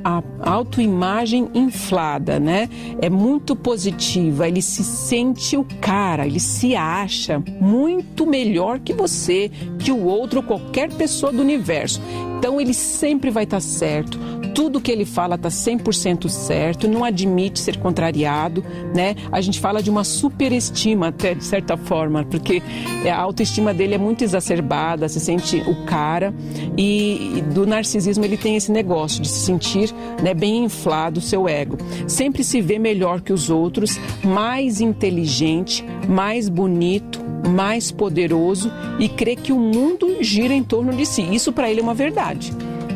[0.41, 2.69] autoimagem inflada, né?
[3.01, 9.51] É muito positiva, ele se sente o cara, ele se acha muito melhor que você,
[9.79, 12.01] que o outro, qualquer pessoa do universo.
[12.39, 14.19] Então ele sempre vai estar certo
[14.55, 19.15] tudo que ele fala está 100% certo, não admite ser contrariado, né?
[19.31, 22.63] A gente fala de uma superestima até de certa forma, porque
[23.11, 26.35] a autoestima dele é muito exacerbada, se sente o cara
[26.77, 31.49] e, do narcisismo ele tem esse negócio de se sentir né, bem inflado o seu
[31.49, 31.77] ego.
[32.07, 39.35] Sempre se vê melhor que os outros, mais inteligente, mais bonito, mais poderoso e crê
[39.37, 41.23] que o mundo gira em torno de si.
[41.23, 42.53] Isso para ele é uma verdade.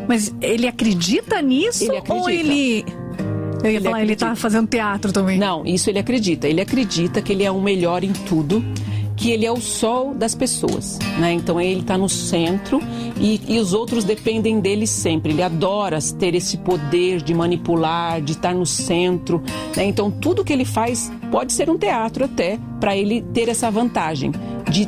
[0.09, 2.15] Mas ele acredita nisso ele acredita.
[2.15, 2.85] ou ele
[3.65, 4.25] eu ia ele falar, acredita.
[4.25, 5.39] ele tá fazendo teatro também.
[5.39, 6.47] Não, isso ele acredita.
[6.47, 8.63] Ele acredita que ele é o melhor em tudo,
[9.17, 11.33] que ele é o sol das pessoas, né?
[11.33, 12.81] Então ele está no centro
[13.19, 15.33] e, e, os outros dependem dele sempre.
[15.33, 19.43] Ele adora ter esse poder de manipular, de estar no centro,
[19.75, 19.85] né?
[19.85, 24.33] Então tudo que ele faz pode ser um teatro até para ele ter essa vantagem
[24.71, 24.87] de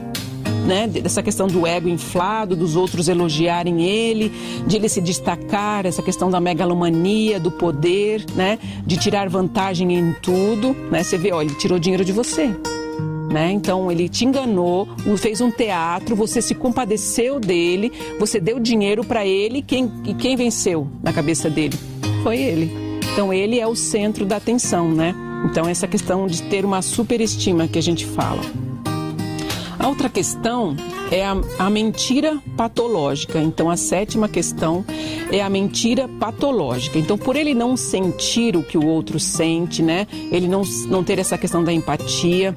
[0.67, 4.33] né, dessa questão do ego inflado, dos outros elogiarem ele,
[4.67, 10.13] de ele se destacar, essa questão da megalomania, do poder, né, de tirar vantagem em
[10.21, 11.03] tudo, né?
[11.03, 12.55] Você vê, olha, ele tirou dinheiro de você.
[13.31, 13.51] Né?
[13.53, 19.27] Então ele te enganou, fez um teatro, você se compadeceu dele, você deu dinheiro para
[19.27, 21.77] ele, quem, e quem venceu na cabeça dele?
[22.23, 22.71] Foi ele.
[23.13, 25.15] Então ele é o centro da atenção, né?
[25.45, 28.43] Então essa questão de ter uma superestima que a gente fala.
[29.87, 30.75] Outra questão
[31.13, 33.39] é a, a, mentira patológica.
[33.39, 34.85] Então, a sétima questão
[35.31, 36.99] é a mentira patológica.
[36.99, 40.09] Então, por ele não sentir o que o outro sente, né?
[40.33, 42.57] Ele não, não ter essa questão da empatia,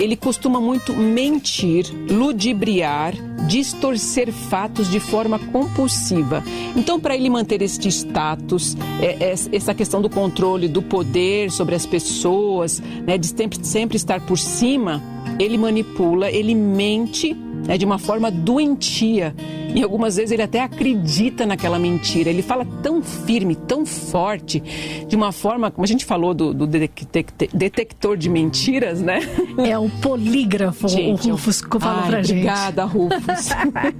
[0.00, 3.14] ele costuma muito mentir, ludibriar,
[3.46, 6.42] distorcer fatos de forma compulsiva.
[6.74, 11.74] Então, para ele manter este status, é, é, essa questão do controle do poder sobre
[11.74, 15.02] as pessoas, né, de sempre, sempre estar por cima,
[15.42, 19.34] ele manipula, ele mente né, de uma forma doentia.
[19.74, 22.28] E algumas vezes ele até acredita naquela mentira.
[22.28, 24.62] Ele fala tão firme, tão forte,
[25.08, 29.20] de uma forma, como a gente falou do, do detector de mentiras, né?
[29.58, 32.32] É o polígrafo, gente, o Rufus fala ai, pra gente.
[32.32, 33.48] Obrigada, Rufus.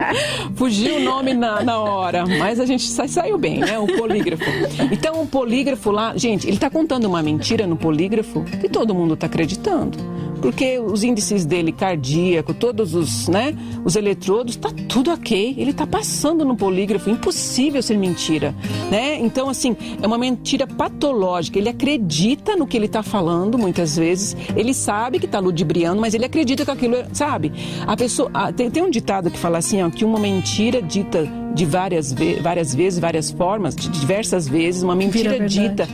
[0.57, 3.79] Fugiu o nome na, na hora, mas a gente sa saiu bem, né?
[3.79, 4.45] O polígrafo.
[4.91, 9.15] Então, o polígrafo lá, gente, ele tá contando uma mentira no polígrafo que todo mundo
[9.15, 9.99] tá acreditando
[10.43, 13.52] porque os índices dele cardíaco, todos os, né,
[13.85, 15.55] os eletrodos, tá tudo ok.
[15.59, 18.55] Ele tá passando no polígrafo, impossível ser mentira,
[18.91, 19.19] né?
[19.21, 21.59] Então assim, é uma mentira patológica.
[21.59, 24.37] Ele acredita no que ele tá falando muitas vezes.
[24.57, 27.53] Ele sabe que tá ludibriando, mas ele acredita que aquilo, é, sabe?
[27.87, 31.65] A pessoa tem, tem um ditado que fala assim, ó, que uma mentira dita de
[31.65, 35.89] várias, ve várias vezes, várias formas, de diversas vezes, uma mentira dita,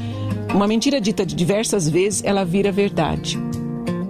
[0.54, 3.47] uma mentira dita de diversas vezes, ela vira verdade.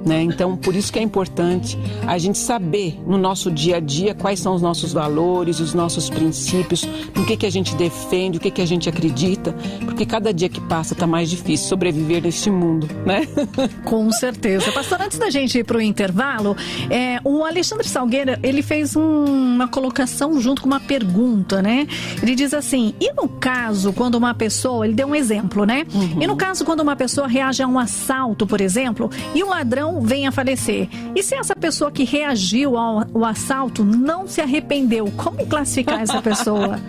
[0.06, 0.22] Né?
[0.22, 4.38] Então, por isso que é importante a gente saber no nosso dia a dia quais
[4.40, 8.50] são os nossos valores, os nossos princípios, no que, que a gente defende, o que,
[8.50, 12.88] que a gente acredita, porque cada dia que passa está mais difícil sobreviver neste mundo,
[13.04, 13.26] né?
[13.84, 14.70] Com certeza.
[14.72, 16.56] Pastor, antes da gente ir para o intervalo,
[16.88, 21.86] é, o Alexandre Salgueira, ele fez um, uma colocação junto com uma pergunta, né?
[22.22, 25.86] Ele diz assim, e no caso, quando uma pessoa, ele deu um exemplo, né?
[25.92, 26.22] Uhum.
[26.22, 29.87] E no caso, quando uma pessoa reage a um assalto, por exemplo, e o ladrão
[30.00, 30.88] venha a falecer.
[31.14, 36.22] E se essa pessoa que reagiu ao, ao assalto não se arrependeu, como classificar essa
[36.22, 36.78] pessoa?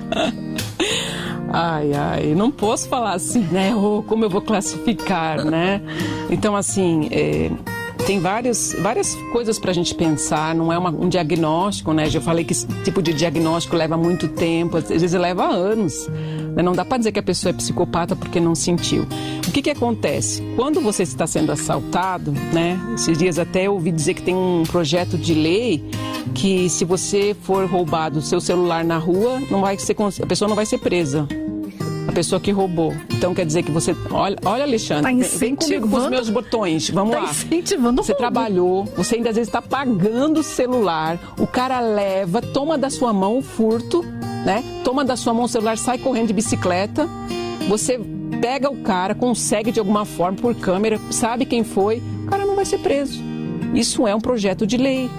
[1.51, 3.75] Ai, ai, não posso falar assim, né?
[3.75, 5.81] Ou como eu vou classificar, né?
[6.29, 7.49] Então, assim, é,
[8.09, 12.09] tem várias, várias coisas para a gente pensar, não é uma, um diagnóstico, né?
[12.09, 16.07] Já falei que esse tipo de diagnóstico leva muito tempo, às vezes leva anos.
[16.55, 16.63] Né?
[16.63, 19.05] Não dá para dizer que a pessoa é psicopata porque não sentiu.
[19.47, 20.41] O que, que acontece?
[20.55, 22.79] Quando você está sendo assaltado, né?
[22.95, 25.87] Esses dias até eu ouvi dizer que tem um projeto de lei
[26.33, 30.49] que se você for roubado o seu celular na rua, não vai ser, a pessoa
[30.49, 31.27] não vai ser presa
[32.19, 32.93] pessoa que roubou.
[33.15, 33.95] Então quer dizer que você.
[34.11, 36.89] Olha, olha Alexandre, tá vem comigo com os meus botões.
[36.89, 37.29] Vamos tá lá.
[37.29, 42.77] Incentivando você trabalhou, você ainda às vezes está pagando o celular, o cara leva, toma
[42.77, 44.03] da sua mão o furto,
[44.45, 44.63] né?
[44.83, 47.07] Toma da sua mão o celular, sai correndo de bicicleta.
[47.69, 47.97] Você
[48.41, 52.55] pega o cara, consegue de alguma forma por câmera, sabe quem foi, o cara não
[52.55, 53.21] vai ser preso.
[53.73, 55.09] Isso é um projeto de lei.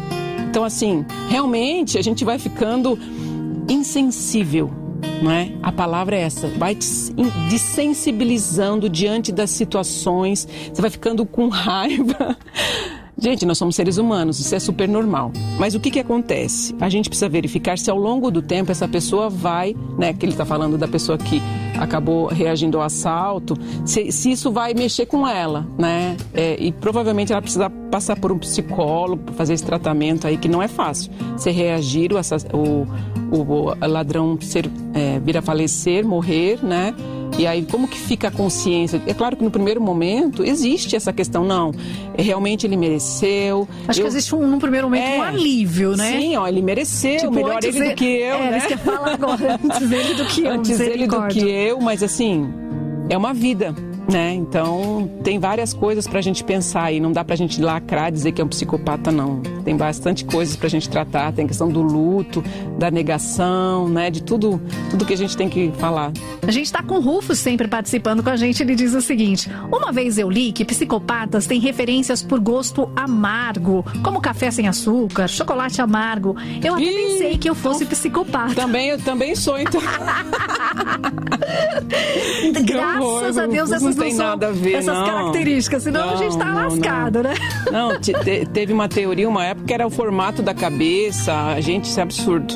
[0.51, 2.99] Então, assim, realmente a gente vai ficando
[3.69, 4.80] insensível
[5.23, 5.53] não é?
[5.63, 6.87] A palavra é essa, vai te
[7.49, 12.37] desensibilizando diante das situações, você vai ficando com raiva.
[13.21, 15.31] Gente, nós somos seres humanos, isso é super normal.
[15.59, 16.75] Mas o que, que acontece?
[16.81, 20.15] A gente precisa verificar se ao longo do tempo essa pessoa vai, né?
[20.15, 21.43] Que ele está falando da pessoa que
[21.79, 23.55] acabou reagindo ao assalto,
[23.85, 26.17] se, se isso vai mexer com ela, né?
[26.33, 30.63] É, e provavelmente ela precisa passar por um psicólogo, fazer esse tratamento aí, que não
[30.63, 31.13] é fácil.
[31.37, 32.87] Se reagir, o,
[33.37, 36.95] o, o ladrão ser, é, vir a falecer, morrer, né?
[37.39, 39.01] E aí, como que fica a consciência?
[39.07, 41.73] É claro que no primeiro momento existe essa questão, não,
[42.17, 43.67] realmente ele mereceu.
[43.89, 44.05] Acho eu...
[44.05, 46.21] que existe um, num primeiro momento é, um alívio, né?
[46.21, 48.61] Sim, ó, ele mereceu, tipo, melhor ele do que eu, é, né?
[48.61, 50.51] Você fala agora, antes ele do que eu.
[50.51, 52.53] Antes ele do que eu, mas assim,
[53.09, 53.75] é uma vida.
[54.09, 54.35] Né?
[54.35, 57.01] Então, tem várias coisas para a gente pensar aí.
[57.01, 59.41] Não dá para a gente lacrar, dizer que é um psicopata, não.
[59.65, 61.33] Tem bastante coisas para a gente tratar.
[61.33, 62.43] Tem a questão do luto,
[62.79, 64.11] da negação, né?
[64.11, 64.61] De tudo,
[64.91, 66.13] tudo que a gente tem que falar.
[66.47, 68.63] A gente está com o Rufo sempre participando com a gente.
[68.63, 73.85] Ele diz o seguinte: Uma vez eu li que psicopatas têm referências por gosto amargo,
[74.03, 76.35] como café sem açúcar, chocolate amargo.
[76.65, 78.55] Eu até Ih, pensei que eu fosse então, psicopata.
[78.55, 79.81] Também, eu também sou, então.
[82.65, 85.07] Graças a Deus, essas tem nada a ver, essas não.
[85.07, 87.31] características, senão não, a gente tá lascado, não.
[87.31, 87.35] né?
[87.71, 88.13] Não, te,
[88.53, 92.03] teve uma teoria, uma época que era o formato da cabeça, a gente, isso é
[92.03, 92.55] absurdo.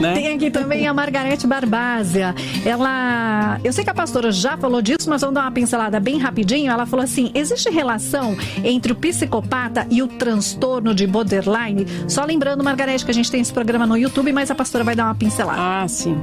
[0.00, 0.14] Né?
[0.14, 2.34] Tem aqui também a Margarete Barbásia.
[2.64, 3.60] Ela.
[3.62, 6.72] Eu sei que a pastora já falou disso, mas vamos dar uma pincelada bem rapidinho.
[6.72, 11.86] Ela falou assim: existe relação entre o psicopata e o transtorno de borderline?
[12.08, 14.96] Só lembrando, Margarete, que a gente tem esse programa no YouTube, mas a pastora vai
[14.96, 15.60] dar uma pincelada.
[15.60, 16.16] Ah, sim.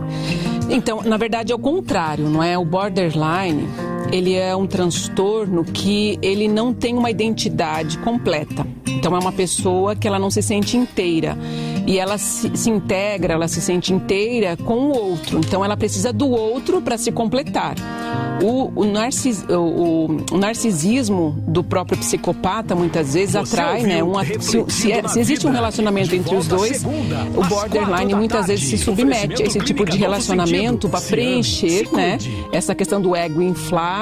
[0.69, 2.58] Então, na verdade, é o contrário, não é?
[2.58, 3.67] O borderline
[4.12, 8.65] ele é um transtorno que ele não tem uma identidade completa.
[8.88, 11.38] Então é uma pessoa que ela não se sente inteira
[11.86, 15.39] e ela se, se, integra, ela se sente inteira com o outro.
[15.39, 17.76] Então ela precisa do outro para se completar.
[18.43, 24.04] O, o, narcis, o, o, narcisismo do próprio psicopata muitas vezes Você atrai, né?
[24.04, 28.67] Um, se, se, é, se, existe um relacionamento entre os dois, o borderline muitas vezes
[28.67, 32.17] se submete a esse tipo de relacionamento para preencher, né?
[32.52, 33.96] Essa questão do ego inflado,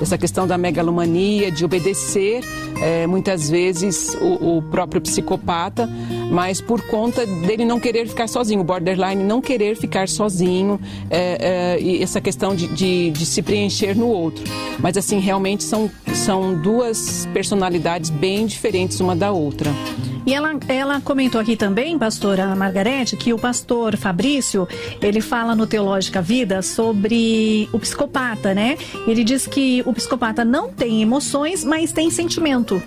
[0.00, 2.42] essa questão da megalomania, de obedecer
[2.80, 5.88] é, muitas vezes o, o próprio psicopata,
[6.30, 11.76] mas por conta dele não querer ficar sozinho, o borderline não querer ficar sozinho, é,
[11.76, 14.44] é, e essa questão de, de, de, se preencher no outro.
[14.78, 19.70] Mas assim, realmente são, são duas personalidades bem diferentes uma da outra.
[20.26, 24.66] E ela, ela comentou aqui também, pastora Margarete, que o pastor Fabrício,
[25.00, 28.76] ele fala no Teológica Vida sobre o psicopata, né?
[29.06, 32.82] Ele diz que o psicopata não tem emoções, mas tem sentimento.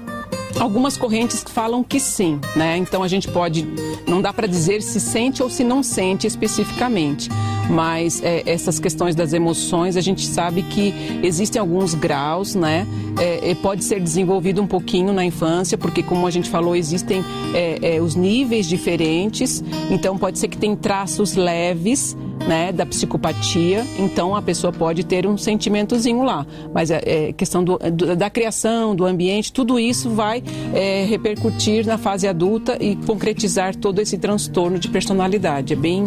[0.57, 2.77] Algumas correntes falam que sim, né?
[2.77, 3.67] Então a gente pode,
[4.07, 7.29] não dá para dizer se sente ou se não sente especificamente,
[7.69, 12.87] mas é, essas questões das emoções a gente sabe que existem alguns graus, né?
[13.19, 17.95] É, pode ser desenvolvido um pouquinho na infância, porque como a gente falou existem é,
[17.95, 22.15] é os níveis diferentes, então pode ser que tem traços leves
[22.47, 26.45] né, da psicopatia, então a pessoa pode ter um sentimentozinho lá.
[26.73, 31.85] Mas é, é questão do, do, da criação, do ambiente, tudo isso vai é, repercutir
[31.85, 35.73] na fase adulta e concretizar todo esse transtorno de personalidade.
[35.73, 36.05] É bem.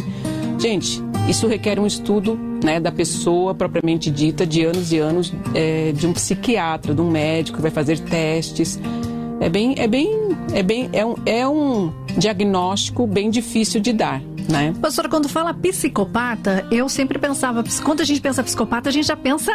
[0.58, 5.92] Gente, isso requer um estudo né, da pessoa propriamente dita, de anos e anos, é,
[5.92, 8.78] de um psiquiatra, de um médico que vai fazer testes.
[9.40, 10.10] É bem, é bem,
[10.52, 14.74] é bem, é um, é um diagnóstico bem difícil de dar né?
[14.80, 19.16] Pastora, quando fala psicopata, eu sempre pensava, quando a gente pensa psicopata, a gente já
[19.16, 19.52] pensa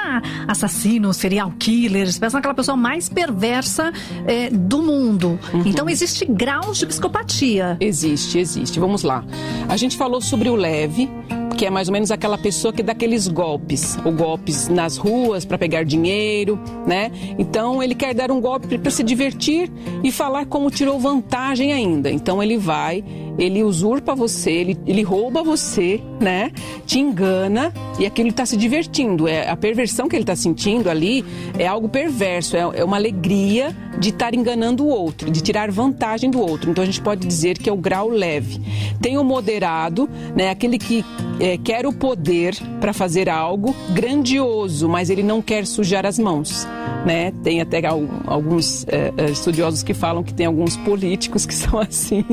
[0.48, 3.92] assassino, serial killers, pensa naquela pessoa mais perversa
[4.26, 5.40] é, do mundo.
[5.54, 5.64] Uhum.
[5.66, 7.78] Então, existe graus de psicopatia.
[7.80, 8.80] Existe, existe.
[8.80, 9.24] Vamos lá.
[9.68, 11.10] A gente falou sobre o leve,
[11.58, 15.44] que é mais ou menos aquela pessoa que dá aqueles golpes, ou golpes nas ruas
[15.44, 17.12] para pegar dinheiro, né?
[17.38, 19.72] Então ele quer dar um golpe para se divertir
[20.04, 22.12] e falar como tirou vantagem ainda.
[22.12, 23.04] Então ele vai
[23.38, 26.52] ele usurpa você, ele, ele rouba você, né?
[26.86, 29.28] Te engana e aquilo está se divertindo.
[29.28, 31.24] É, a perversão que ele está sentindo ali
[31.58, 36.30] é algo perverso, é, é uma alegria de estar enganando o outro, de tirar vantagem
[36.30, 36.70] do outro.
[36.70, 38.62] Então a gente pode dizer que é o grau leve.
[39.02, 40.50] Tem o moderado, né?
[40.50, 41.04] Aquele que
[41.40, 46.68] é, quer o poder para fazer algo grandioso, mas ele não quer sujar as mãos.
[47.06, 47.32] Né?
[47.44, 47.82] Tem até
[48.26, 52.26] alguns é, é, estudiosos que falam que tem alguns políticos que são assim.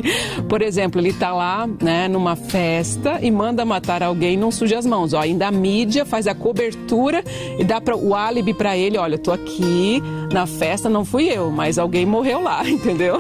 [0.49, 4.87] Por exemplo, ele está lá né, numa festa e manda matar alguém não suja as
[4.87, 5.13] mãos.
[5.13, 7.23] Ó, ainda a mídia faz a cobertura
[7.59, 11.29] e dá pra, o álibi para ele: olha, eu tô aqui na festa, não fui
[11.29, 13.19] eu, mas alguém morreu lá, entendeu?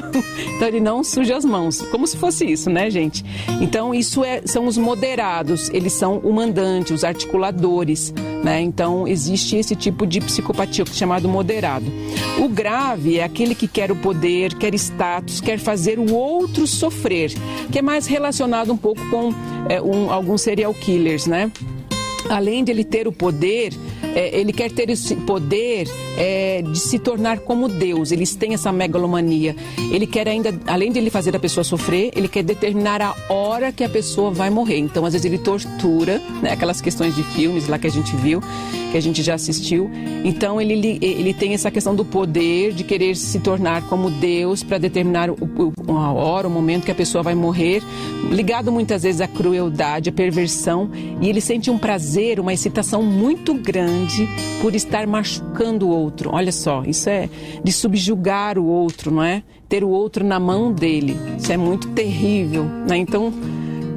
[0.56, 1.82] Então ele não suja as mãos.
[1.82, 3.24] Como se fosse isso, né, gente?
[3.60, 8.12] Então, isso é, são os moderados eles são o mandante, os articuladores,
[8.42, 8.60] né?
[8.60, 11.86] Então existe esse tipo de psicopatia chamado moderado.
[12.38, 17.32] O grave é aquele que quer o poder, quer status, quer fazer o outro sofrer,
[17.70, 19.30] que é mais relacionado um pouco com
[19.68, 21.50] é, um, alguns serial killers, né?
[22.28, 23.72] Além de ele ter o poder,
[24.14, 28.12] é, ele quer ter esse poder é, de se tornar como Deus.
[28.12, 29.54] Eles têm essa megalomania.
[29.90, 33.72] Ele quer ainda, além de ele fazer a pessoa sofrer, ele quer determinar a hora
[33.72, 34.78] que a pessoa vai morrer.
[34.78, 38.40] Então, às vezes, ele tortura, né, aquelas questões de filmes lá que a gente viu,
[38.92, 39.90] que a gente já assistiu.
[40.24, 44.78] Então, ele, ele tem essa questão do poder, de querer se tornar como Deus para
[44.78, 47.82] determinar o, o, a hora, o momento que a pessoa vai morrer,
[48.30, 50.90] ligado muitas vezes à crueldade, à perversão.
[51.20, 54.28] E ele sente um prazer, uma excitação muito grande
[54.60, 56.30] por estar machucando o outro outro.
[56.32, 57.28] Olha só, isso é
[57.62, 59.42] de subjugar o outro, não é?
[59.68, 61.16] Ter o outro na mão dele.
[61.38, 62.96] Isso é muito terrível, né?
[62.96, 63.32] Então,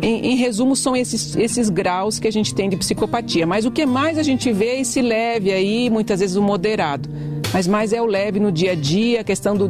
[0.01, 3.45] em, em, resumo, são esses, esses graus que a gente tem de psicopatia.
[3.45, 7.09] Mas o que mais a gente vê é esse leve aí, muitas vezes o moderado.
[7.53, 9.69] Mas mais é o leve no dia a dia, a questão do.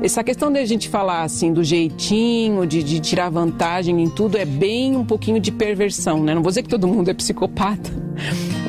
[0.00, 4.38] Essa questão de a gente falar assim do jeitinho, de, de tirar vantagem em tudo,
[4.38, 6.34] é bem um pouquinho de perversão, né?
[6.34, 7.90] Não vou dizer que todo mundo é psicopata,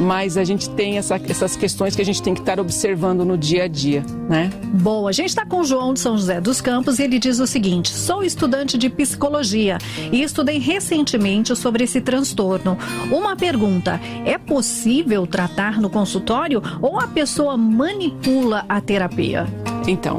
[0.02, 3.38] mas a gente tem essa, essas questões que a gente tem que estar observando no
[3.38, 4.50] dia a dia, né?
[4.74, 7.40] Boa, a gente está com o João de São José dos Campos e ele diz
[7.40, 9.78] o seguinte: sou estudante de psicologia
[10.12, 12.76] e estudei recentemente sobre esse transtorno.
[13.12, 19.46] Uma pergunta: é possível tratar no consultório ou a pessoa manipula a terapia?
[19.88, 20.18] Então,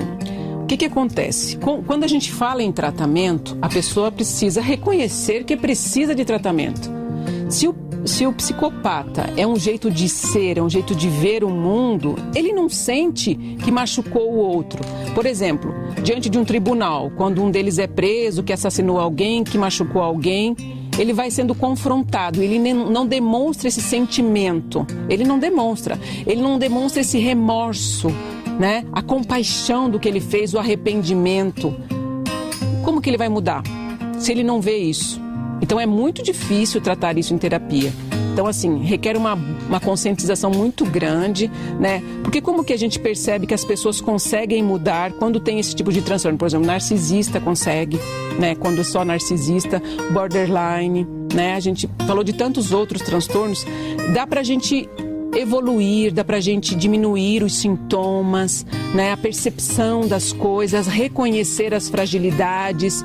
[0.70, 1.56] que, que acontece?
[1.56, 6.88] Quando a gente fala em tratamento, a pessoa precisa reconhecer que precisa de tratamento.
[7.48, 11.44] Se o se o psicopata é um jeito de ser, é um jeito de ver
[11.44, 14.82] o mundo, ele não sente que machucou o outro.
[15.14, 15.70] Por exemplo,
[16.02, 20.56] diante de um tribunal, quando um deles é preso, que assassinou alguém, que machucou alguém,
[20.98, 27.02] ele vai sendo confrontado, ele não demonstra esse sentimento, ele não demonstra, ele não demonstra
[27.02, 28.08] esse remorso,
[28.60, 28.84] né?
[28.92, 31.74] A compaixão do que ele fez, o arrependimento.
[32.84, 33.62] Como que ele vai mudar
[34.18, 35.18] se ele não vê isso?
[35.62, 37.90] Então é muito difícil tratar isso em terapia.
[38.32, 39.34] Então, assim, requer uma,
[39.66, 41.50] uma conscientização muito grande,
[41.80, 42.02] né?
[42.22, 45.90] Porque como que a gente percebe que as pessoas conseguem mudar quando tem esse tipo
[45.90, 46.36] de transtorno?
[46.36, 47.98] Por exemplo, narcisista consegue,
[48.38, 48.54] né?
[48.54, 49.82] Quando é só narcisista,
[50.12, 51.54] borderline, né?
[51.54, 53.66] A gente falou de tantos outros transtornos.
[54.14, 54.88] Dá pra gente
[55.34, 58.64] evoluir, dá pra gente diminuir os sintomas,
[58.94, 59.12] né?
[59.12, 63.04] A percepção das coisas, reconhecer as fragilidades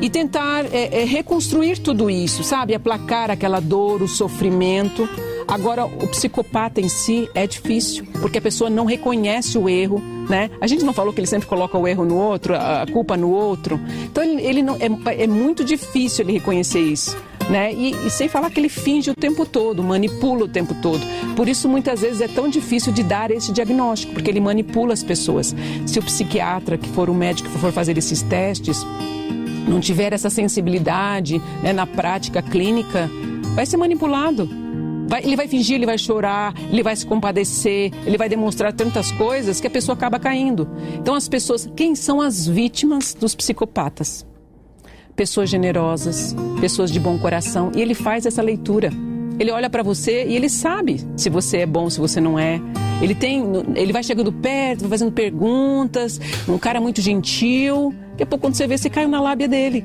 [0.00, 2.74] e tentar é, é, reconstruir tudo isso, sabe?
[2.74, 5.08] Aplacar aquela dor, o sofrimento.
[5.46, 10.48] Agora, o psicopata em si é difícil, porque a pessoa não reconhece o erro, né?
[10.60, 13.30] A gente não falou que ele sempre coloca o erro no outro, a culpa no
[13.30, 13.80] outro.
[14.04, 17.16] Então, ele, ele não, é, é muito difícil ele reconhecer isso.
[17.50, 17.74] Né?
[17.74, 21.00] E, e, sem falar que ele finge o tempo todo, manipula o tempo todo.
[21.34, 25.02] Por isso, muitas vezes, é tão difícil de dar esse diagnóstico, porque ele manipula as
[25.02, 25.54] pessoas.
[25.84, 28.86] Se o psiquiatra, que for o médico que for fazer esses testes,
[29.68, 33.10] não tiver essa sensibilidade né, na prática clínica,
[33.54, 34.48] vai ser manipulado.
[35.08, 39.10] Vai, ele vai fingir, ele vai chorar, ele vai se compadecer, ele vai demonstrar tantas
[39.10, 40.68] coisas que a pessoa acaba caindo.
[40.94, 44.24] Então, as pessoas, quem são as vítimas dos psicopatas?
[45.20, 48.90] Pessoas generosas, pessoas de bom coração, e ele faz essa leitura.
[49.38, 52.58] Ele olha para você e ele sabe se você é bom, se você não é.
[53.02, 53.42] Ele tem,
[53.76, 56.18] ele vai chegando perto, vai fazendo perguntas,
[56.48, 57.94] um cara muito gentil.
[58.12, 59.84] Daqui a pouco, quando você vê, você caiu na lábia dele.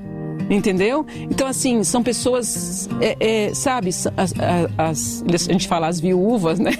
[0.50, 1.06] Entendeu?
[1.22, 4.08] Então, assim, são pessoas, é, é, sabe, as,
[4.78, 6.72] as, a gente fala as viúvas, né?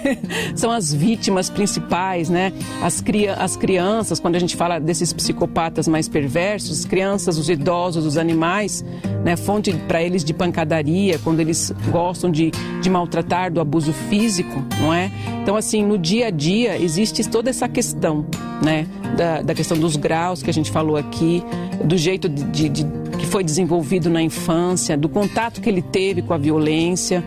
[0.54, 2.52] São as vítimas principais, né?
[2.82, 7.48] As, cria, as crianças, quando a gente fala desses psicopatas mais perversos, as crianças, os
[7.48, 8.84] idosos, os animais,
[9.24, 9.36] né?
[9.36, 14.94] Fonte para eles de pancadaria, quando eles gostam de, de maltratar, do abuso físico, não
[14.94, 15.10] é?
[15.42, 18.26] Então, assim, no dia a dia existe toda essa questão,
[18.62, 18.86] né?
[19.16, 21.42] Da, da questão dos graus que a gente falou aqui,
[21.84, 26.22] do jeito de, de, de que foi desenvolvido na infância, do contato que ele teve
[26.22, 27.24] com a violência.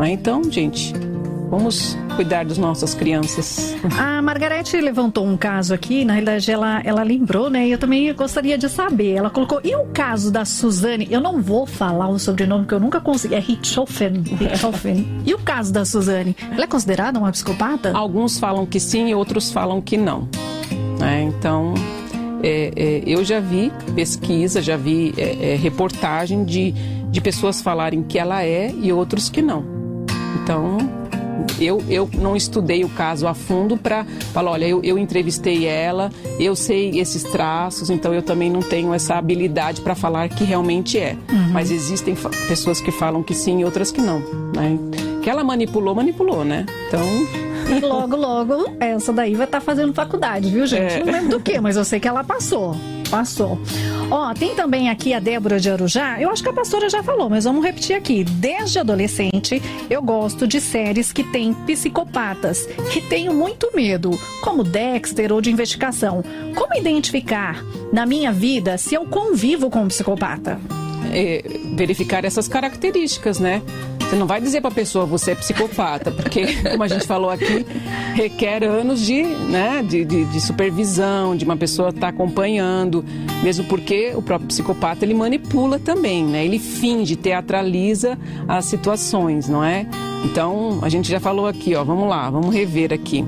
[0.00, 0.08] É?
[0.08, 0.94] Então, gente,
[1.50, 3.74] vamos cuidar das nossas crianças.
[3.98, 7.66] A Margarete levantou um caso aqui, na realidade ela, ela lembrou, né?
[7.66, 9.14] E eu também gostaria de saber.
[9.14, 11.08] Ela colocou, e o caso da Suzane?
[11.10, 14.22] Eu não vou falar o sobrenome que eu nunca consegui, é Richthofen.
[14.22, 15.22] Richthofen.
[15.26, 16.36] e o caso da Suzane?
[16.52, 17.90] Ela é considerada uma psicopata?
[17.92, 20.28] Alguns falam que sim e outros falam que não.
[21.02, 21.74] É, então,
[22.42, 28.02] é, é, eu já vi pesquisa, já vi é, é, reportagem de, de pessoas falarem
[28.02, 29.64] que ela é e outros que não.
[30.42, 30.78] Então,
[31.60, 36.10] eu, eu não estudei o caso a fundo para falar, olha, eu, eu entrevistei ela,
[36.38, 40.98] eu sei esses traços, então eu também não tenho essa habilidade para falar que realmente
[40.98, 41.16] é.
[41.30, 41.50] Uhum.
[41.52, 42.14] Mas existem
[42.48, 44.20] pessoas que falam que sim e outras que não.
[44.54, 44.78] Né?
[45.22, 46.66] Que ela manipulou, manipulou, né?
[46.88, 47.06] Então
[47.76, 50.94] e logo, logo, essa daí vai estar tá fazendo faculdade, viu, gente?
[50.94, 51.04] É.
[51.04, 52.76] Não lembro do que, mas eu sei que ela passou.
[53.10, 53.58] Passou.
[54.10, 56.20] Ó, tem também aqui a Débora de Arujá.
[56.20, 58.24] Eu acho que a pastora já falou, mas vamos repetir aqui.
[58.24, 59.60] Desde adolescente,
[59.90, 64.10] eu gosto de séries que têm psicopatas, que tenho muito medo,
[64.42, 66.22] como Dexter ou de investigação.
[66.54, 67.62] Como identificar
[67.92, 70.58] na minha vida se eu convivo com um psicopata?
[71.10, 71.42] É,
[71.74, 73.62] verificar essas características, né?
[74.12, 77.30] Você não vai dizer para a pessoa você é psicopata, porque, como a gente falou
[77.30, 77.64] aqui,
[78.14, 83.02] requer anos de, né, de, de, de supervisão, de uma pessoa estar tá acompanhando,
[83.42, 86.44] mesmo porque o próprio psicopata ele manipula também, né?
[86.44, 89.86] Ele finge, teatraliza as situações, não é?
[90.24, 93.24] Então, a gente já falou aqui, ó, vamos lá, vamos rever aqui.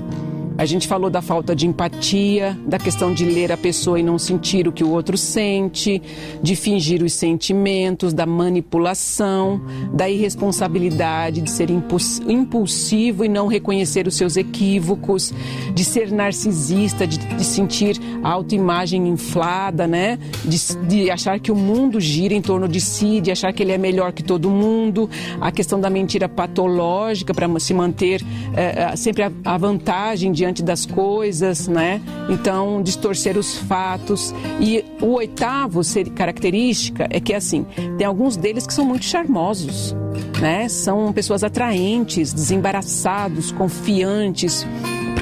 [0.57, 4.17] A gente falou da falta de empatia, da questão de ler a pessoa e não
[4.17, 6.01] sentir o que o outro sente,
[6.41, 9.61] de fingir os sentimentos, da manipulação,
[9.93, 15.33] da irresponsabilidade, de ser impulsivo e não reconhecer os seus equívocos,
[15.73, 20.17] de ser narcisista, de, de sentir a autoimagem inflada, né?
[20.45, 23.73] De, de achar que o mundo gira em torno de si, de achar que ele
[23.73, 25.09] é melhor que todo mundo,
[25.41, 28.23] a questão da mentira patológica para se manter
[28.55, 31.99] é, sempre a, a vantagem de diante das coisas, né?
[32.29, 34.33] Então, distorcer os fatos.
[34.59, 37.65] E o oitavo ser, característica é que, assim,
[37.97, 39.95] tem alguns deles que são muito charmosos,
[40.39, 40.69] né?
[40.69, 44.67] São pessoas atraentes, desembaraçados, confiantes,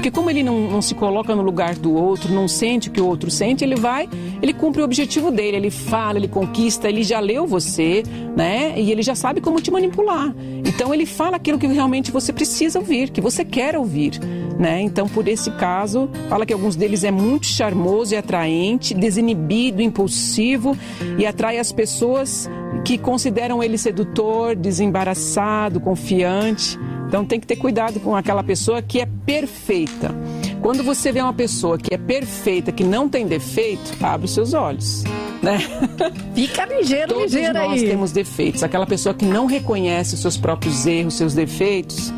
[0.04, 3.00] porque como ele não, não, se coloca no lugar do outro, não sente o que
[3.00, 4.06] o outro sente, ele vai,
[4.42, 8.02] ele cumpre o objetivo dele, ele fala, ele conquista, ele já leu você,
[8.36, 8.78] né?
[8.78, 10.34] E ele já sabe como te manipular.
[10.62, 14.20] Então ele fala aquilo que realmente você precisa ouvir, que você quer ouvir.
[14.58, 14.82] Né?
[14.82, 20.76] Então, por esse caso, fala que alguns deles é muito charmoso e atraente, desinibido, impulsivo
[21.18, 22.48] e atrai as pessoas
[22.84, 26.78] que consideram ele sedutor, desembaraçado, confiante.
[27.14, 30.12] Então, tem que ter cuidado com aquela pessoa que é perfeita.
[30.60, 34.52] Quando você vê uma pessoa que é perfeita, que não tem defeito, abre os seus
[34.52, 35.04] olhos.
[35.40, 35.60] Né?
[36.34, 37.88] Fica ligeiro, Todos ligeiro nós aí.
[37.88, 38.64] temos defeitos.
[38.64, 42.12] Aquela pessoa que não reconhece os seus próprios erros, seus defeitos,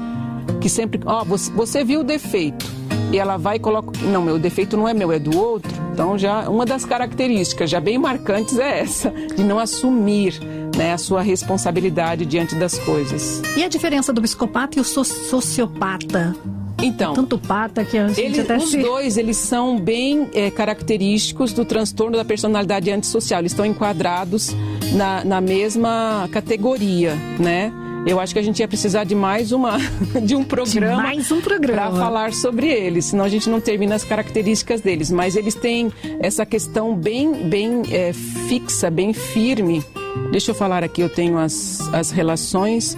[0.63, 2.65] que sempre, ó, oh, você, você viu o defeito
[3.13, 5.71] e ela vai e coloca, não, meu defeito não é meu, é do outro.
[5.93, 10.41] Então já uma das características já bem marcantes é essa, de não assumir
[10.77, 13.43] né, a sua responsabilidade diante das coisas.
[13.57, 16.35] E a diferença do psicopata e o sociopata?
[16.83, 18.79] Então, tanto pata que a gente ele, até os se...
[18.79, 23.41] dois eles são bem é, característicos do transtorno da personalidade antissocial.
[23.41, 24.55] Eles estão enquadrados
[24.93, 27.73] na, na mesma categoria, né?
[28.07, 29.79] Eu acho que a gente ia precisar de mais uma
[30.23, 33.61] de um programa, de mais um programa para falar sobre eles, senão a gente não
[33.61, 35.11] termina as características deles.
[35.11, 39.83] Mas eles têm essa questão bem bem é, fixa, bem firme.
[40.31, 42.97] Deixa eu falar aqui, eu tenho as, as relações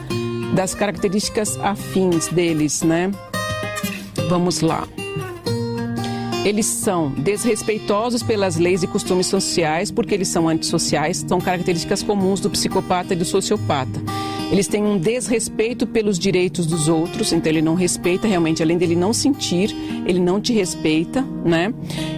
[0.55, 3.11] das características afins deles, né?
[4.29, 4.87] Vamos lá.
[6.45, 12.41] Eles são desrespeitosos pelas leis e costumes sociais, porque eles são antissociais, são características comuns
[12.41, 14.01] do psicopata e do sociopata.
[14.51, 18.97] Eles têm um desrespeito pelos direitos dos outros, então ele não respeita realmente, além dele
[18.97, 19.75] não sentir,
[20.07, 21.73] ele não te respeita, né?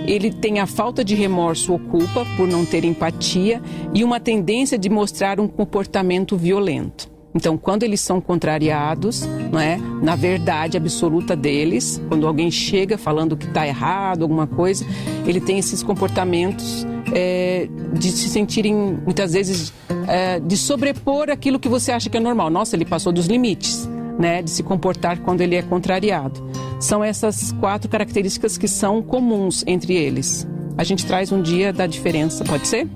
[0.07, 3.61] Ele tem a falta de remorso ou culpa por não ter empatia
[3.93, 7.09] e uma tendência de mostrar um comportamento violento.
[7.35, 13.37] Então, quando eles são contrariados, não é, na verdade absoluta deles, quando alguém chega falando
[13.37, 14.85] que está errado, alguma coisa,
[15.26, 19.72] ele tem esses comportamentos é, de se sentirem, muitas vezes,
[20.09, 22.51] é, de sobrepor aquilo que você acha que é normal.
[22.51, 26.43] Nossa, ele passou dos limites, né, de se comportar quando ele é contrariado.
[26.81, 30.49] São essas quatro características que são comuns entre eles.
[30.76, 32.89] A gente traz um dia da diferença, pode ser?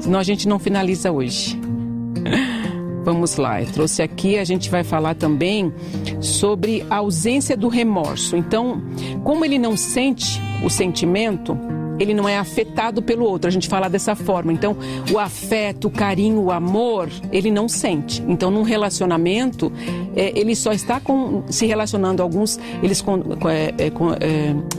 [0.00, 1.65] Senão a gente não finaliza hoje.
[3.06, 5.72] Vamos lá, eu trouxe aqui, a gente vai falar também
[6.20, 8.36] sobre a ausência do remorso.
[8.36, 8.82] Então,
[9.22, 11.56] como ele não sente o sentimento,
[11.98, 13.48] ele não é afetado pelo outro.
[13.48, 14.52] A gente fala dessa forma.
[14.52, 14.76] Então,
[15.12, 18.22] o afeto, o carinho, o amor, ele não sente.
[18.28, 19.72] Então, num relacionamento,
[20.14, 22.22] é, ele só está com, se relacionando.
[22.22, 23.92] Alguns, eles com, é, é,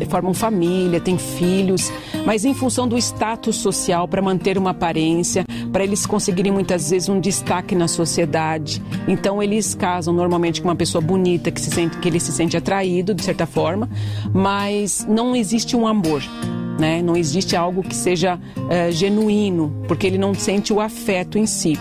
[0.01, 1.91] é, formam família, têm filhos,
[2.25, 7.09] mas em função do status social, para manter uma aparência, para eles conseguirem muitas vezes
[7.09, 8.81] um destaque na sociedade.
[9.07, 12.57] Então, eles casam normalmente com uma pessoa bonita, que, se sente, que ele se sente
[12.57, 13.89] atraído, de certa forma,
[14.33, 16.23] mas não existe um amor
[16.77, 17.01] né?
[17.01, 21.77] Não existe algo que seja é, genuíno, porque ele não sente o afeto em si.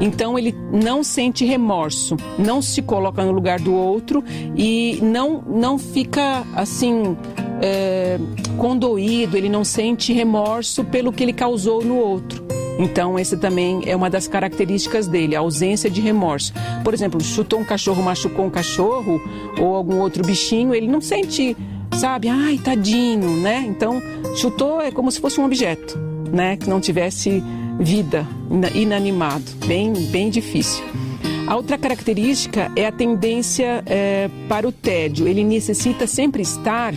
[0.00, 4.24] Então ele não sente remorso, não se coloca no lugar do outro
[4.56, 7.16] e não, não fica assim
[7.62, 8.18] é,
[8.58, 12.44] condoído, ele não sente remorso pelo que ele causou no outro.
[12.76, 16.52] Então, esse também é uma das características dele, a ausência de remorso.
[16.82, 19.22] Por exemplo, chutou um cachorro, machucou um cachorro
[19.60, 21.56] ou algum outro bichinho, ele não sente
[21.92, 22.28] sabe?
[22.28, 23.64] Ai, tadinho, né?
[23.66, 24.00] Então,
[24.36, 25.98] chutou é como se fosse um objeto,
[26.32, 26.56] né?
[26.56, 27.42] Que não tivesse
[27.78, 28.26] vida,
[28.74, 29.44] inanimado.
[29.66, 30.84] Bem, bem difícil.
[31.46, 35.28] A outra característica é a tendência é, para o tédio.
[35.28, 36.94] Ele necessita sempre estar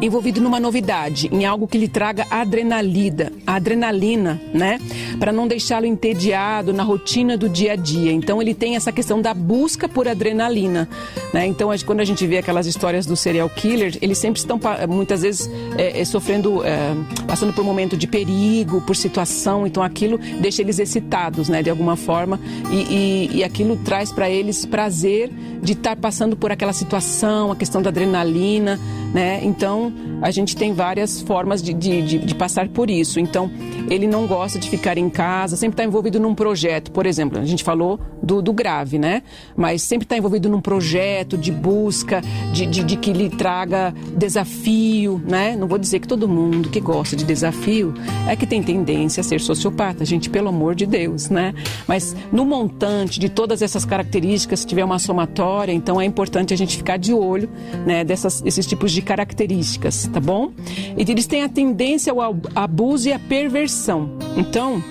[0.00, 4.78] envolvido numa novidade, em algo que lhe traga adrenalina, adrenalina, né?
[5.18, 8.12] Para não deixá-lo entediado na rotina do dia a dia.
[8.12, 10.88] Então ele tem essa questão da busca por adrenalina,
[11.32, 11.46] né?
[11.46, 15.50] Então quando a gente vê aquelas histórias do serial killer, eles sempre estão muitas vezes
[15.76, 16.94] é, é, sofrendo, é,
[17.26, 19.66] passando por um momento de perigo, por situação.
[19.66, 21.62] Então aquilo deixa eles excitados, né?
[21.62, 22.38] De alguma forma
[22.70, 25.30] e, e, e aquilo traz para eles prazer
[25.62, 28.78] de estar passando por aquela situação, a questão da adrenalina,
[29.12, 29.40] né?
[29.42, 29.85] Então
[30.22, 33.18] a gente tem várias formas de, de, de, de passar por isso.
[33.20, 33.50] Então
[33.88, 36.90] ele não gosta de ficar em casa, sempre está envolvido num projeto.
[36.90, 39.22] Por exemplo, a gente falou do, do grave, né?
[39.56, 42.20] Mas sempre está envolvido num projeto de busca,
[42.52, 45.56] de, de, de, que lhe traga desafio, né?
[45.56, 47.94] Não vou dizer que todo mundo que gosta de desafio
[48.28, 51.54] é que tem tendência a ser sociopata, gente, pelo amor de Deus, né?
[51.86, 56.56] Mas no montante de todas essas características, se tiver uma somatória, então é importante a
[56.56, 57.48] gente ficar de olho,
[57.86, 58.04] né?
[58.04, 59.75] Dessas, esses tipos de características,
[60.10, 60.52] tá bom?
[60.96, 64.10] E eles têm a tendência ao abuso e à perversão.
[64.36, 64.82] Então,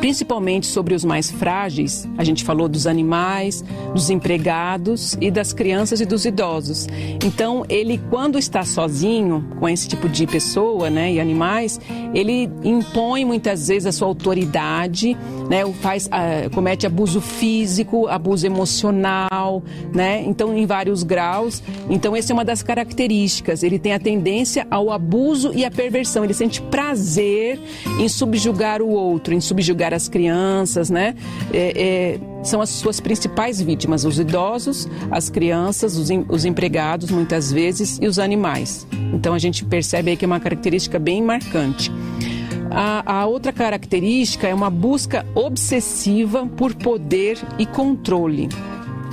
[0.00, 2.08] principalmente sobre os mais frágeis.
[2.16, 6.86] A gente falou dos animais, dos empregados e das crianças e dos idosos.
[7.24, 11.80] Então, ele quando está sozinho com esse tipo de pessoa, né, e animais,
[12.14, 15.16] ele impõe muitas vezes a sua autoridade,
[15.48, 21.62] né, faz, uh, comete abuso físico, abuso emocional, né, então em vários graus.
[21.90, 23.62] Então, essa é uma das características.
[23.62, 26.24] Ele tem a tendência ao abuso e à perversão.
[26.24, 27.58] Ele sente prazer
[27.98, 31.14] em subjugar o outro, em subjugar as crianças, né?
[31.52, 31.82] É,
[32.16, 37.52] é, são as suas principais vítimas, os idosos, as crianças, os, em, os empregados, muitas
[37.52, 38.86] vezes, e os animais.
[39.12, 41.90] Então a gente percebe aí que é uma característica bem marcante.
[42.70, 48.48] A, a, outra característica é uma busca obsessiva por poder e controle.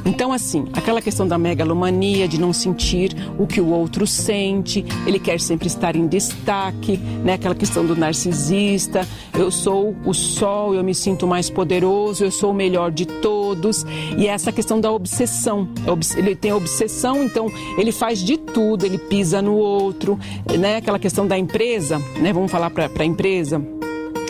[0.05, 5.17] Então, assim, aquela questão da megalomania, de não sentir o que o outro sente, ele
[5.17, 7.33] quer sempre estar em destaque, né?
[7.33, 12.51] Aquela questão do narcisista, eu sou o sol, eu me sinto mais poderoso, eu sou
[12.51, 13.83] o melhor de todos.
[14.15, 15.67] E é essa questão da obsessão.
[16.15, 20.19] Ele tem obsessão, então ele faz de tudo, ele pisa no outro,
[20.59, 20.77] né?
[20.77, 22.31] Aquela questão da empresa, né?
[22.31, 23.59] Vamos falar para a empresa.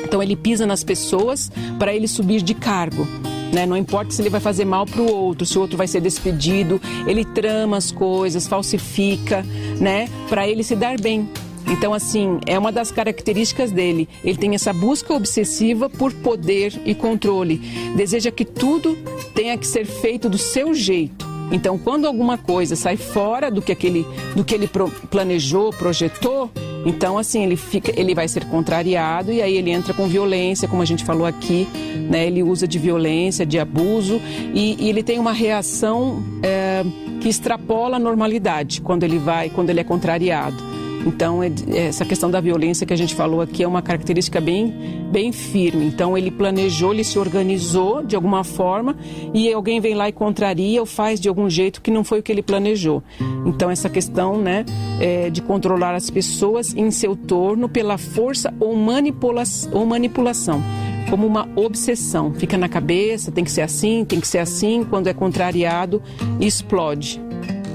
[0.05, 3.05] Então ele pisa nas pessoas para ele subir de cargo.
[3.53, 3.65] Né?
[3.65, 6.01] Não importa se ele vai fazer mal para o outro, se o outro vai ser
[6.01, 9.45] despedido, ele trama as coisas, falsifica,
[9.79, 10.09] né?
[10.29, 11.29] Para ele se dar bem.
[11.67, 14.07] Então, assim, é uma das características dele.
[14.23, 17.57] Ele tem essa busca obsessiva por poder e controle.
[17.95, 18.95] Deseja que tudo
[19.33, 21.25] tenha que ser feito do seu jeito.
[21.51, 24.69] Então, quando alguma coisa sai fora do que, aquele, do que ele
[25.09, 26.51] planejou, projetou,
[26.85, 30.81] então, assim, ele, fica, ele vai ser contrariado e aí ele entra com violência, como
[30.81, 31.67] a gente falou aqui,
[32.09, 32.27] né?
[32.27, 34.21] Ele usa de violência, de abuso
[34.53, 36.83] e, e ele tem uma reação é,
[37.19, 40.74] que extrapola a normalidade quando ele vai, quando ele é contrariado.
[41.05, 44.73] Então, é, essa questão da violência que a gente falou aqui é uma característica bem,
[45.11, 45.85] bem firme.
[45.85, 48.95] Então, ele planejou, ele se organizou de alguma forma
[49.33, 52.23] e alguém vem lá e contraria ou faz de algum jeito que não foi o
[52.23, 53.03] que ele planejou.
[53.45, 54.65] Então, essa questão né,
[54.99, 60.61] é, de controlar as pessoas em seu torno pela força ou, manipula ou manipulação
[61.09, 62.33] como uma obsessão.
[62.33, 64.83] Fica na cabeça, tem que ser assim, tem que ser assim.
[64.83, 66.01] Quando é contrariado,
[66.39, 67.21] explode.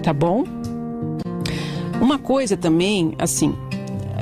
[0.03, 0.45] Tá bom?
[2.01, 3.55] Uma coisa também, assim,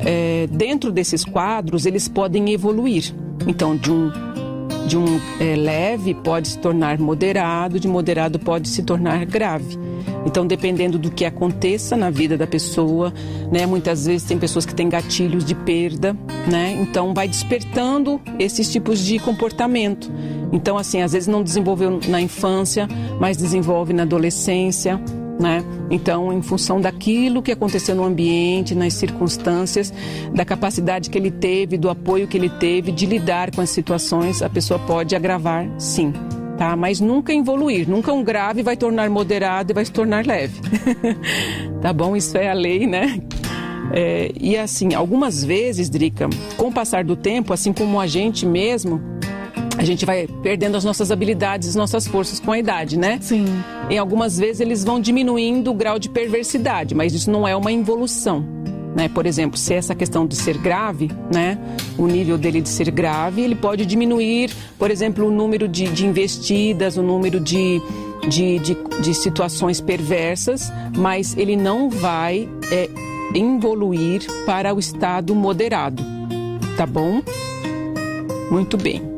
[0.05, 3.15] é, dentro desses quadros, eles podem evoluir.
[3.47, 4.11] Então, de um,
[4.87, 9.79] de um é, leve pode se tornar moderado, de moderado pode se tornar grave.
[10.27, 13.13] Então, dependendo do que aconteça na vida da pessoa,
[13.51, 16.17] né, muitas vezes tem pessoas que têm gatilhos de perda,
[16.51, 16.77] né?
[16.81, 20.11] Então, vai despertando esses tipos de comportamento.
[20.53, 22.89] Então, assim, às vezes não desenvolveu na infância,
[23.21, 25.01] mas desenvolve na adolescência,
[25.39, 25.65] né?
[25.91, 29.93] Então, em função daquilo que aconteceu no ambiente, nas circunstâncias,
[30.35, 34.43] da capacidade que ele teve, do apoio que ele teve de lidar com as situações,
[34.43, 36.13] a pessoa pode agravar, sim.
[36.57, 36.75] Tá?
[36.75, 40.61] Mas nunca evoluir, nunca um grave vai tornar moderado e vai se tornar leve.
[41.81, 42.17] tá bom?
[42.17, 43.21] Isso é a lei, né?
[43.93, 48.45] É, e assim, algumas vezes, Drica, com o passar do tempo, assim como a gente
[48.45, 49.01] mesmo,
[49.79, 53.19] a gente vai perdendo as nossas habilidades, as nossas forças com a idade, né?
[53.23, 53.47] Sim.
[53.89, 57.71] Em algumas vezes eles vão diminuindo o grau de perversidade, mas isso não é uma
[57.71, 58.45] involução.
[58.97, 59.09] Né?
[59.09, 61.57] Por exemplo, se essa questão de ser grave, né?
[61.97, 66.05] o nível dele de ser grave, ele pode diminuir, por exemplo, o número de, de
[66.05, 67.81] investidas, o número de,
[68.29, 72.91] de, de, de, situações perversas, mas ele não vai é,
[73.33, 76.03] evoluir para o estado moderado.
[76.77, 77.23] Tá bom?
[78.51, 79.18] Muito bem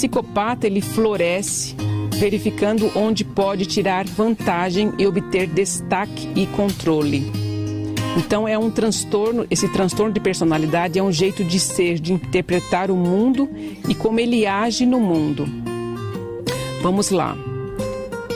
[0.00, 1.76] psicopata ele floresce
[2.16, 7.30] verificando onde pode tirar vantagem e obter destaque e controle.
[8.16, 12.90] Então é um transtorno, esse transtorno de personalidade é um jeito de ser, de interpretar
[12.90, 13.48] o mundo
[13.86, 15.46] e como ele age no mundo.
[16.82, 17.36] Vamos lá.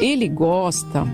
[0.00, 1.06] Ele gosta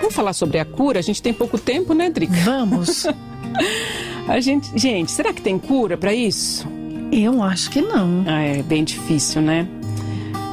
[0.00, 1.00] Vamos falar sobre a cura?
[1.00, 2.34] A gente tem pouco tempo, né, Drica?
[2.44, 3.04] Vamos.
[4.28, 6.68] A gente, gente, será que tem cura para isso?
[7.10, 8.24] Eu acho que não.
[8.26, 9.66] Ah, é bem difícil, né?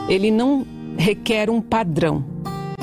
[0.07, 0.65] Ele não
[0.97, 2.23] requer um padrão,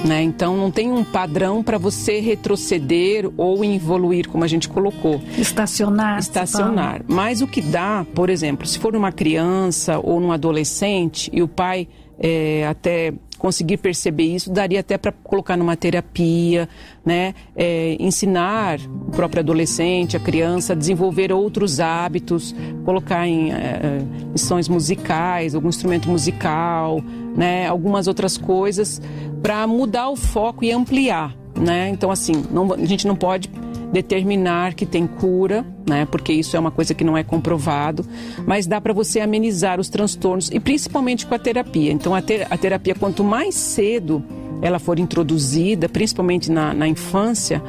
[0.05, 0.23] né?
[0.23, 5.23] Então não tem um padrão para você retroceder ou evoluir, como a gente colocou.
[5.39, 6.19] Estacionar.
[6.19, 7.03] Estacionar.
[7.09, 11.49] Mas o que dá, por exemplo, se for uma criança ou um adolescente e o
[11.49, 11.89] pai
[12.19, 16.69] é, até conseguir perceber isso, daria até para colocar numa terapia,
[17.05, 17.35] né?
[17.57, 24.69] É, ensinar o próprio adolescente, a criança, a desenvolver outros hábitos, colocar em é, lições
[24.69, 27.03] musicais, algum instrumento musical,
[27.37, 27.67] né?
[27.67, 29.03] Algumas outras coisas
[29.43, 31.89] para mudar o foco e ampliar, né?
[31.89, 33.51] Então, assim, não, a gente não pode
[33.93, 36.07] determinar que tem cura, né?
[36.07, 38.05] Porque isso é uma coisa que não é comprovado,
[38.47, 41.93] mas dá para você amenizar os transtornos e principalmente com a terapia.
[41.93, 44.25] Então a, ter, a terapia quanto mais cedo
[44.63, 47.63] ela for introduzida, principalmente na, na infância,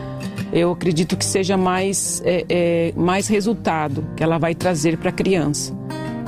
[0.54, 5.12] eu acredito que seja mais, é, é, mais resultado que ela vai trazer para a
[5.12, 5.76] criança.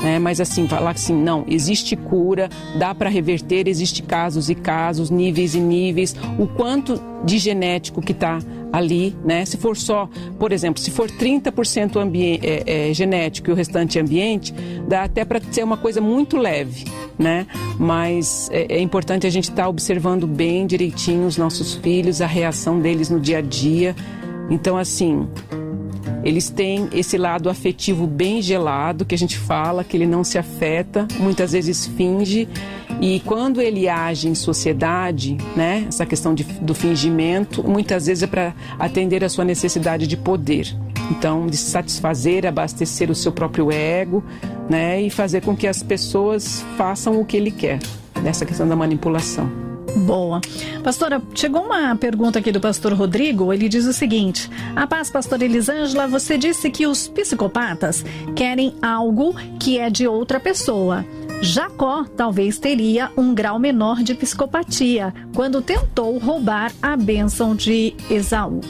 [0.04, 5.10] É, mas assim, falar assim, não, existe cura, dá para reverter, existe casos e casos,
[5.10, 8.40] níveis e níveis, o quanto de genético que está
[8.72, 9.46] ali, né?
[9.46, 14.00] Se for só, por exemplo, se for 30% ambiente, é, é, genético e o restante
[14.00, 14.54] ambiente,
[14.88, 16.86] dá até para ser uma coisa muito leve,
[17.18, 17.48] né?
[17.80, 22.28] Mas é, é importante a gente estar tá observando bem direitinho os nossos filhos, a
[22.28, 23.96] reação deles no dia a dia.
[24.50, 25.28] Então, assim,
[26.26, 30.38] eles têm esse lado afetivo bem gelado, que a gente fala, que ele não se
[30.38, 32.48] afeta, muitas vezes finge
[33.02, 38.28] e quando ele age em sociedade, né, essa questão de, do fingimento, muitas vezes é
[38.28, 40.76] para atender a sua necessidade de poder.
[41.12, 44.24] Então, de satisfazer, abastecer o seu próprio ego,
[44.70, 47.80] né, e fazer com que as pessoas façam o que ele quer.
[48.24, 49.75] Nessa questão da manipulação.
[49.96, 50.42] Boa.
[50.84, 53.54] Pastora, chegou uma pergunta aqui do pastor Rodrigo.
[53.54, 58.04] Ele diz o seguinte: A paz, pastor Elisângela, você disse que os psicopatas
[58.36, 61.06] querem algo que é de outra pessoa.
[61.42, 68.62] Jacó talvez teria um grau menor de psicopatia quando tentou roubar a bênção de Esaú.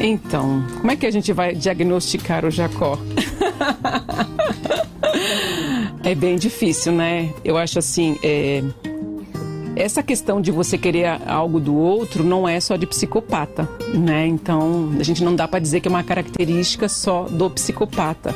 [0.00, 2.98] Então, como é que a gente vai diagnosticar o Jacó?
[6.04, 7.32] é bem difícil, né?
[7.44, 8.62] Eu acho assim, é...
[9.76, 14.26] essa questão de você querer algo do outro não é só de psicopata, né?
[14.26, 18.34] Então, a gente não dá para dizer que é uma característica só do psicopata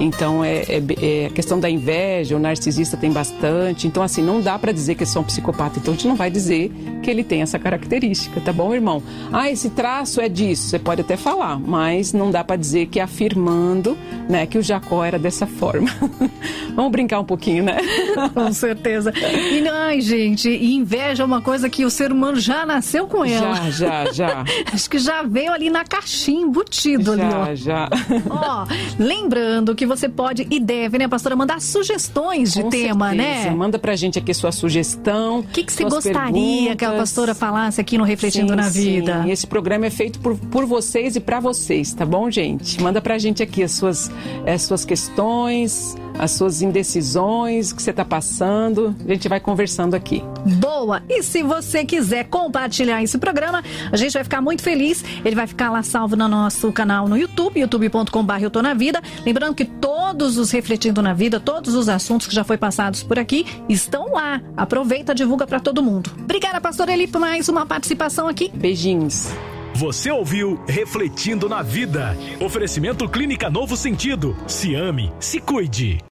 [0.00, 3.86] então, é, é, é, a questão da inveja, o narcisista tem bastante.
[3.86, 5.78] Então, assim, não dá para dizer que é só um psicopata.
[5.78, 6.72] Então, a gente não vai dizer
[7.02, 9.02] que ele tem essa característica, tá bom, irmão?
[9.32, 13.00] Ah, esse traço é disso, você pode até falar, mas não dá para dizer que
[13.00, 15.88] afirmando, né, que o Jacó era dessa forma.
[16.74, 17.78] Vamos brincar um pouquinho, né?
[18.32, 19.12] com certeza.
[19.14, 23.70] E ai, gente, inveja é uma coisa que o ser humano já nasceu com ela.
[23.70, 24.44] Já, já, já.
[24.72, 27.54] Acho que já veio ali na caixinha embutido já, ali, ó.
[27.54, 27.88] Já,
[28.30, 28.66] Ó,
[28.98, 33.50] lembrando que você pode e deve, né, pastora, mandar sugestões de Com tema, certeza.
[33.50, 33.50] né?
[33.50, 35.40] Manda pra gente aqui sua sugestão.
[35.40, 37.10] O que, que você gostaria que a perguntas.
[37.10, 38.80] pastora falasse aqui no Refletindo Sim, na sim.
[38.82, 39.24] Vida?
[39.26, 42.80] E esse programa é feito por, por vocês e para vocês, tá bom, gente?
[42.82, 44.10] Manda pra gente aqui as suas,
[44.46, 48.94] as suas questões, as suas indecisões, o que você tá passando.
[49.04, 50.22] A gente vai conversando aqui.
[50.60, 51.02] Boa!
[51.08, 53.60] E se você quiser compartilhar esse programa,
[53.90, 55.04] a gente vai ficar muito feliz.
[55.24, 59.02] Ele vai ficar lá salvo no nosso canal no YouTube, youtube.com.br Eu Tô Na Vida.
[59.26, 63.18] Lembrando que todos os Refletindo na Vida, todos os assuntos que já foi passados por
[63.18, 64.40] aqui, estão lá.
[64.56, 66.08] Aproveita, divulga para todo mundo.
[66.20, 68.48] Obrigada, pastora Eli, por mais uma participação aqui.
[68.54, 69.26] Beijinhos.
[69.74, 72.16] Você ouviu Refletindo na Vida.
[72.40, 74.36] Oferecimento Clínica Novo Sentido.
[74.46, 76.02] Se ame, se cuide.